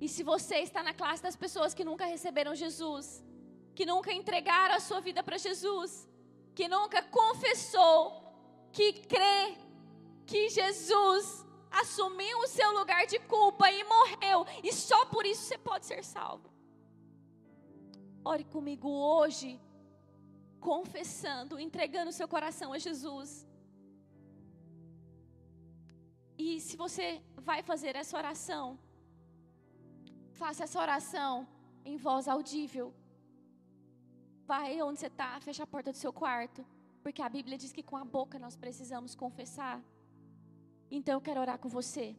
E 0.00 0.08
se 0.08 0.22
você 0.22 0.56
está 0.58 0.82
na 0.82 0.94
classe 0.94 1.22
das 1.22 1.36
pessoas 1.36 1.74
que 1.74 1.84
nunca 1.84 2.04
receberam 2.04 2.54
Jesus, 2.54 3.24
que 3.74 3.86
nunca 3.86 4.12
entregaram 4.12 4.74
a 4.74 4.80
sua 4.80 5.00
vida 5.00 5.22
para 5.22 5.38
Jesus, 5.38 6.08
que 6.54 6.68
nunca 6.68 7.02
confessou, 7.02 7.98
que 8.72 8.92
crê 8.92 9.56
que 10.26 10.48
Jesus 10.48 11.46
assumiu 11.70 12.38
o 12.40 12.46
seu 12.46 12.72
lugar 12.72 13.06
de 13.06 13.18
culpa 13.20 13.70
e 13.70 13.84
morreu, 13.84 14.46
e 14.62 14.72
só 14.72 15.06
por 15.06 15.24
isso 15.24 15.42
você 15.42 15.58
pode 15.58 15.86
ser 15.86 16.04
salvo. 16.04 16.50
Ore 18.24 18.44
comigo 18.44 18.88
hoje, 18.88 19.60
confessando, 20.60 21.58
entregando 21.58 22.12
seu 22.12 22.28
coração 22.28 22.72
a 22.72 22.78
Jesus. 22.78 23.46
E 26.38 26.60
se 26.60 26.76
você 26.76 27.22
vai 27.36 27.62
fazer 27.62 27.96
essa 27.96 28.16
oração, 28.16 28.78
faça 30.32 30.64
essa 30.64 30.80
oração 30.80 31.46
em 31.84 31.96
voz 31.96 32.26
audível. 32.28 32.92
Vai 34.46 34.82
onde 34.82 34.98
você 35.00 35.06
está, 35.06 35.40
fecha 35.40 35.62
a 35.62 35.66
porta 35.66 35.92
do 35.92 35.98
seu 36.04 36.12
quarto, 36.12 36.64
porque 37.02 37.22
a 37.22 37.28
Bíblia 37.28 37.56
diz 37.56 37.72
que 37.72 37.82
com 37.82 37.96
a 37.96 38.04
boca 38.04 38.38
nós 38.38 38.56
precisamos 38.56 39.14
confessar. 39.14 39.80
Então 40.90 41.14
eu 41.14 41.20
quero 41.20 41.40
orar 41.40 41.58
com 41.58 41.68
você. 41.68 42.14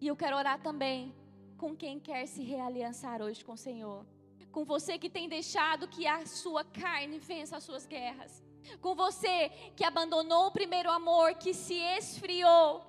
E 0.00 0.06
eu 0.06 0.16
quero 0.16 0.36
orar 0.36 0.60
também 0.60 1.14
com 1.56 1.76
quem 1.76 1.98
quer 1.98 2.26
se 2.26 2.42
realiançar 2.42 3.20
hoje 3.20 3.44
com 3.44 3.52
o 3.52 3.56
Senhor. 3.56 4.06
Com 4.52 4.64
você 4.64 4.98
que 4.98 5.10
tem 5.10 5.28
deixado 5.28 5.88
que 5.88 6.06
a 6.06 6.24
sua 6.24 6.64
carne 6.64 7.18
vença 7.18 7.56
as 7.56 7.64
suas 7.64 7.84
guerras. 7.86 8.42
Com 8.80 8.94
você 8.94 9.48
que 9.76 9.84
abandonou 9.84 10.46
o 10.46 10.52
primeiro 10.52 10.90
amor, 10.90 11.34
que 11.34 11.52
se 11.52 11.74
esfriou. 11.74 12.82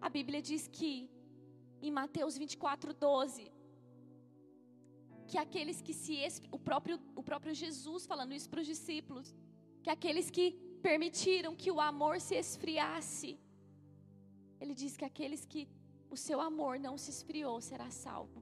A 0.00 0.08
Bíblia 0.08 0.40
diz 0.40 0.68
que, 0.68 1.10
em 1.82 1.90
Mateus 1.90 2.36
24, 2.38 2.94
12, 2.94 3.50
que 5.26 5.38
aqueles 5.38 5.80
que 5.80 5.94
se. 5.94 6.16
O 6.50 6.58
próprio, 6.58 6.96
o 7.20 7.22
próprio 7.22 7.54
Jesus 7.54 8.06
falando 8.06 8.32
isso 8.38 8.48
para 8.50 8.60
os 8.60 8.66
discípulos. 8.66 9.34
Que 9.82 9.90
aqueles 9.90 10.30
que 10.30 10.46
permitiram 10.88 11.56
que 11.62 11.70
o 11.70 11.80
amor 11.80 12.20
se 12.20 12.34
esfriasse. 12.34 13.30
Ele 14.60 14.74
diz 14.74 14.96
que 14.96 15.04
aqueles 15.04 15.44
que 15.52 15.62
o 16.10 16.16
seu 16.16 16.40
amor 16.40 16.78
não 16.78 16.96
se 16.96 17.10
esfriou 17.10 17.60
será 17.60 17.90
salvo. 17.90 18.40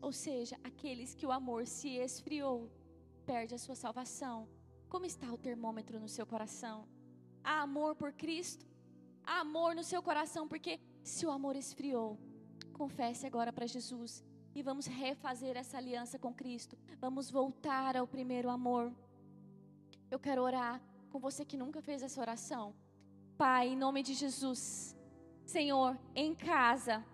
Ou 0.00 0.12
seja, 0.12 0.56
aqueles 0.70 1.14
que 1.14 1.26
o 1.26 1.32
amor 1.32 1.66
se 1.66 1.90
esfriou 2.08 2.70
perde 3.26 3.54
a 3.54 3.58
sua 3.58 3.74
salvação. 3.74 4.48
Como 4.88 5.04
está 5.04 5.30
o 5.32 5.42
termômetro 5.48 6.00
no 6.00 6.08
seu 6.08 6.26
coração? 6.32 6.88
Há 7.44 7.60
amor 7.60 7.94
por 7.94 8.12
Cristo? 8.12 8.64
Há 9.24 9.40
amor 9.40 9.74
no 9.74 9.84
seu 9.84 10.02
coração? 10.02 10.48
Porque 10.48 10.80
se 11.02 11.26
o 11.26 11.30
amor 11.30 11.56
esfriou, 11.56 12.18
confesse 12.80 13.26
agora 13.26 13.52
para 13.52 13.66
Jesus 13.66 14.24
e 14.54 14.62
vamos 14.62 14.86
refazer 14.86 15.54
essa 15.62 15.76
aliança 15.76 16.18
com 16.18 16.32
Cristo. 16.32 16.78
Vamos 16.98 17.30
voltar 17.30 17.94
ao 17.94 18.06
primeiro 18.06 18.48
amor. 18.48 18.90
Eu 20.10 20.18
quero 20.18 20.42
orar 20.42 20.80
com 21.10 21.18
você 21.26 21.44
que 21.44 21.58
nunca 21.62 21.82
fez 21.82 22.02
essa 22.02 22.18
oração. 22.26 22.74
Pai, 23.36 23.68
em 23.68 23.76
nome 23.76 24.02
de 24.02 24.14
Jesus, 24.14 24.96
Senhor, 25.44 25.92
em 26.14 26.34
casa, 26.34 27.04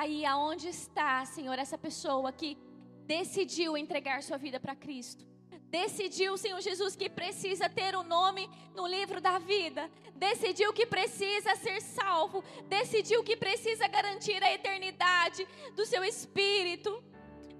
aí 0.00 0.24
aonde 0.24 0.68
está, 0.68 1.24
Senhor, 1.24 1.58
essa 1.58 1.76
pessoa 1.76 2.30
que 2.30 2.56
decidiu 3.04 3.76
entregar 3.76 4.22
sua 4.22 4.38
vida 4.46 4.60
para 4.60 4.76
Cristo. 4.76 5.26
Decidiu, 5.68 6.36
Senhor 6.36 6.60
Jesus, 6.60 6.94
que 6.94 7.08
precisa 7.10 7.68
ter 7.68 7.94
o 7.96 8.00
um 8.00 8.04
nome 8.04 8.48
no 8.74 8.86
livro 8.86 9.20
da 9.20 9.38
vida. 9.38 9.90
Decidiu 10.14 10.72
que 10.72 10.86
precisa 10.86 11.56
ser 11.56 11.80
salvo. 11.80 12.44
Decidiu 12.68 13.24
que 13.24 13.36
precisa 13.36 13.88
garantir 13.88 14.42
a 14.42 14.52
eternidade 14.52 15.46
do 15.74 15.84
seu 15.84 16.04
espírito. 16.04 17.02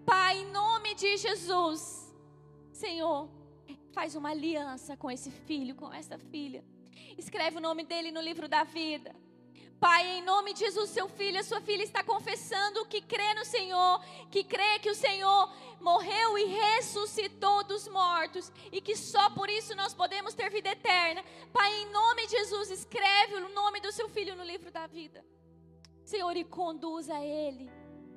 Pai, 0.07 0.39
em 0.39 0.51
nome 0.53 0.95
de 0.95 1.17
Jesus, 1.17 2.15
Senhor, 2.73 3.29
faz 3.93 4.15
uma 4.15 4.31
aliança 4.31 4.97
com 4.97 5.11
esse 5.11 5.31
filho, 5.31 5.75
com 5.75 5.93
essa 5.93 6.19
filha. 6.19 6.65
Escreve 7.17 7.59
o 7.59 7.61
nome 7.61 7.85
dele 7.85 8.11
no 8.11 8.21
livro 8.21 8.49
da 8.49 8.65
vida. 8.65 9.15
Pai, 9.81 10.19
em 10.19 10.23
nome 10.23 10.55
de 10.55 10.61
Jesus, 10.61 10.91
seu 10.91 11.09
filho, 11.09 11.39
a 11.39 11.43
sua 11.43 11.61
filha 11.61 11.83
está 11.83 12.03
confessando 12.03 12.87
que 12.87 13.01
crê 13.03 13.35
no 13.35 13.45
Senhor, 13.45 14.01
que 14.31 14.43
crê 14.43 14.79
que 14.79 14.91
o 14.91 14.95
Senhor 14.95 15.53
morreu 15.81 16.39
e 16.39 16.45
ressuscitou 16.47 17.65
dos 17.65 17.87
mortos 17.89 18.51
e 18.73 18.81
que 18.81 18.97
só 18.97 19.31
por 19.31 19.51
isso 19.51 19.75
nós 19.75 19.93
podemos 19.93 20.33
ter 20.33 20.51
vida 20.51 20.71
eterna. 20.71 21.23
Pai, 21.53 21.71
em 21.83 21.91
nome 21.93 22.27
de 22.27 22.33
Jesus, 22.33 22.71
escreve 22.71 23.35
o 23.35 23.49
nome 23.53 23.81
do 23.81 23.93
seu 23.93 24.09
filho 24.09 24.35
no 24.35 24.45
livro 24.45 24.71
da 24.71 24.87
vida. 24.87 25.25
Senhor, 26.05 26.37
e 26.37 26.45
conduza 26.45 27.19
ele, 27.21 27.71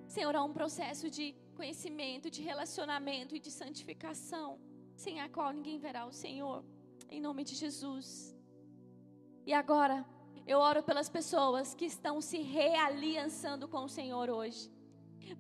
Senhor, 0.08 0.36
a 0.36 0.44
um 0.44 0.54
processo 0.54 1.10
de 1.10 1.36
conhecimento, 1.56 2.30
de 2.30 2.42
relacionamento 2.42 3.36
e 3.36 3.40
de 3.40 3.52
santificação, 3.52 4.60
sem 4.96 5.20
a 5.20 5.28
qual 5.28 5.52
ninguém 5.52 5.80
verá 5.80 6.06
o 6.06 6.12
Senhor. 6.12 6.64
Em 7.10 7.22
nome 7.22 7.44
de 7.44 7.56
Jesus. 7.56 8.36
E 9.46 9.54
agora, 9.54 10.06
eu 10.48 10.60
oro 10.60 10.82
pelas 10.82 11.10
pessoas 11.10 11.74
que 11.74 11.86
estão 11.86 12.22
se 12.22 12.38
realiançando 12.42 13.68
com 13.68 13.84
o 13.84 13.90
Senhor 13.90 14.30
hoje. 14.30 14.72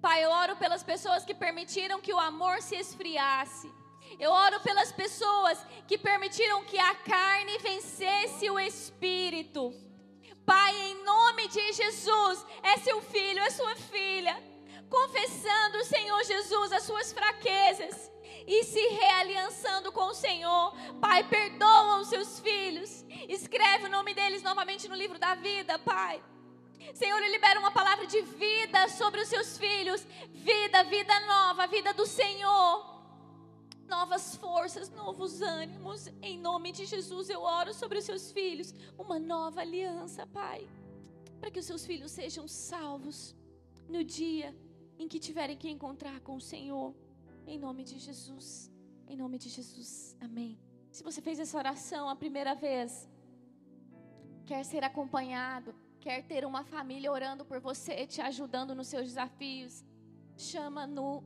Pai, 0.02 0.24
eu 0.24 0.30
oro 0.30 0.58
pelas 0.58 0.84
pessoas 0.84 1.24
que 1.24 1.34
permitiram 1.34 2.02
que 2.02 2.14
o 2.14 2.20
amor 2.20 2.62
se 2.62 2.76
esfriasse. 2.76 3.72
Eu 4.20 4.32
oro 4.32 4.60
pelas 4.60 4.92
pessoas 4.92 5.66
que 5.88 5.98
permitiram 5.98 6.66
que 6.66 6.78
a 6.78 6.94
carne 6.96 7.58
vencesse 7.60 8.50
o 8.50 8.60
espírito. 8.60 9.74
Pai, 10.46 10.76
em 10.76 11.04
nome 11.06 11.48
de 11.48 11.72
Jesus, 11.72 12.46
é 12.62 12.78
seu 12.78 13.02
filho, 13.02 13.40
é 13.40 13.50
sua 13.50 13.76
filha, 13.76 14.36
confessando, 14.90 15.86
Senhor 15.86 16.22
Jesus, 16.26 16.72
as 16.74 16.84
suas 16.84 17.14
fraquezas 17.14 18.12
e 18.48 18.64
se 18.64 18.80
realiançando 18.88 19.92
com 19.92 20.06
o 20.06 20.14
Senhor. 20.14 20.74
Pai, 21.02 21.28
perdoa 21.28 22.00
os 22.00 22.08
seus 22.08 22.40
filhos. 22.40 23.06
Escreve 23.28 23.86
o 23.86 23.90
nome 23.90 24.14
deles 24.14 24.42
novamente 24.42 24.88
no 24.88 24.96
livro 24.96 25.20
da 25.20 25.36
vida, 25.36 25.78
Pai. 25.78 26.24
Senhor, 26.94 27.22
eu 27.22 27.30
libero 27.30 27.60
uma 27.60 27.72
palavra 27.72 28.08
de 28.08 28.22
vida 28.22 28.88
sobre 28.88 29.20
os 29.22 29.28
seus 29.28 29.58
filhos. 29.58 30.08
Vida, 30.30 30.84
vida 30.86 31.20
nova, 31.22 31.68
vida 31.68 31.94
do 31.94 32.06
Senhor. 32.06 32.96
Novas 33.86 34.38
forças, 34.38 34.90
novos 34.90 35.42
ânimos. 35.42 36.08
Em 36.22 36.40
nome 36.40 36.72
de 36.72 36.86
Jesus, 36.86 37.30
eu 37.30 37.42
oro 37.42 37.74
sobre 37.74 37.98
os 37.98 38.06
seus 38.06 38.32
filhos. 38.32 38.74
Uma 38.98 39.20
nova 39.20 39.60
aliança, 39.60 40.26
Pai. 40.28 40.66
Para 41.40 41.52
que 41.52 41.60
os 41.60 41.66
seus 41.66 41.86
filhos 41.86 42.12
sejam 42.12 42.48
salvos 42.48 43.36
no 43.90 44.04
dia 44.04 44.56
em 44.98 45.08
que 45.08 45.20
tiverem 45.20 45.58
que 45.58 45.70
encontrar 45.70 46.22
com 46.22 46.38
o 46.38 46.42
Senhor. 46.42 46.96
Em 47.48 47.58
nome 47.58 47.84
de 47.86 47.98
Jesus. 47.98 48.70
Em 49.08 49.16
nome 49.16 49.38
de 49.38 49.48
Jesus. 49.48 50.18
Amém. 50.20 50.60
Se 50.92 51.02
você 51.02 51.22
fez 51.22 51.40
essa 51.40 51.58
oração 51.58 52.10
a 52.10 52.16
primeira 52.16 52.54
vez, 52.54 53.10
quer 54.46 54.64
ser 54.66 54.84
acompanhado, 54.84 55.74
quer 56.02 56.24
ter 56.24 56.46
uma 56.46 56.64
família 56.66 57.10
orando 57.10 57.46
por 57.46 57.62
você, 57.62 58.06
te 58.06 58.20
ajudando 58.22 58.76
nos 58.76 58.88
seus 58.88 59.06
desafios, 59.06 59.86
chama 60.36 60.86
no 60.86 61.24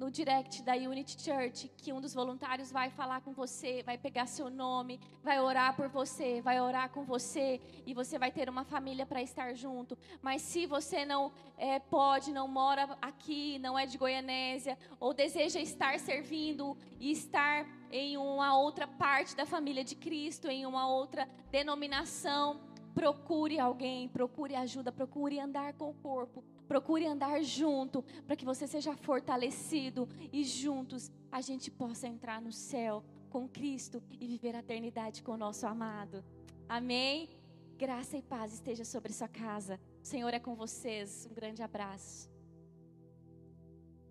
no 0.00 0.10
direct 0.10 0.62
da 0.62 0.72
Unity 0.72 1.20
Church 1.22 1.70
que 1.76 1.92
um 1.92 2.00
dos 2.00 2.14
voluntários 2.14 2.72
vai 2.72 2.88
falar 2.88 3.20
com 3.20 3.34
você, 3.34 3.82
vai 3.82 3.98
pegar 3.98 4.24
seu 4.24 4.48
nome, 4.48 4.98
vai 5.22 5.38
orar 5.38 5.76
por 5.76 5.88
você, 5.88 6.40
vai 6.40 6.58
orar 6.58 6.88
com 6.88 7.04
você 7.04 7.60
e 7.84 7.92
você 7.92 8.18
vai 8.18 8.32
ter 8.32 8.48
uma 8.48 8.64
família 8.64 9.04
para 9.04 9.20
estar 9.20 9.52
junto. 9.52 9.98
Mas 10.22 10.40
se 10.40 10.64
você 10.64 11.04
não 11.04 11.30
é, 11.58 11.78
pode, 11.78 12.32
não 12.32 12.48
mora 12.48 12.96
aqui, 13.02 13.58
não 13.58 13.78
é 13.78 13.84
de 13.84 13.98
Goianésia 13.98 14.78
ou 14.98 15.12
deseja 15.12 15.60
estar 15.60 16.00
servindo 16.00 16.78
e 16.98 17.10
estar 17.10 17.66
em 17.92 18.16
uma 18.16 18.56
outra 18.56 18.86
parte 18.86 19.36
da 19.36 19.44
família 19.44 19.84
de 19.84 19.94
Cristo, 19.94 20.48
em 20.48 20.64
uma 20.64 20.88
outra 20.88 21.28
denominação, 21.50 22.58
procure 22.94 23.60
alguém, 23.60 24.08
procure 24.08 24.56
ajuda, 24.56 24.90
procure 24.90 25.38
andar 25.38 25.74
com 25.74 25.90
o 25.90 25.94
corpo, 25.94 26.42
Procure 26.70 27.04
andar 27.04 27.42
junto 27.42 28.00
para 28.24 28.36
que 28.36 28.44
você 28.44 28.64
seja 28.64 28.96
fortalecido 28.96 30.08
e 30.32 30.44
juntos 30.44 31.10
a 31.28 31.40
gente 31.40 31.68
possa 31.68 32.06
entrar 32.06 32.40
no 32.40 32.52
céu 32.52 33.02
com 33.28 33.48
Cristo 33.48 34.00
e 34.20 34.24
viver 34.28 34.54
a 34.54 34.60
eternidade 34.60 35.20
com 35.20 35.32
o 35.32 35.36
nosso 35.36 35.66
amado. 35.66 36.24
Amém? 36.68 37.28
Graça 37.76 38.16
e 38.16 38.22
paz 38.22 38.52
esteja 38.52 38.84
sobre 38.84 39.12
sua 39.12 39.26
casa. 39.26 39.80
O 40.00 40.06
Senhor 40.06 40.32
é 40.32 40.38
com 40.38 40.54
vocês. 40.54 41.26
Um 41.28 41.34
grande 41.34 41.60
abraço. 41.60 42.29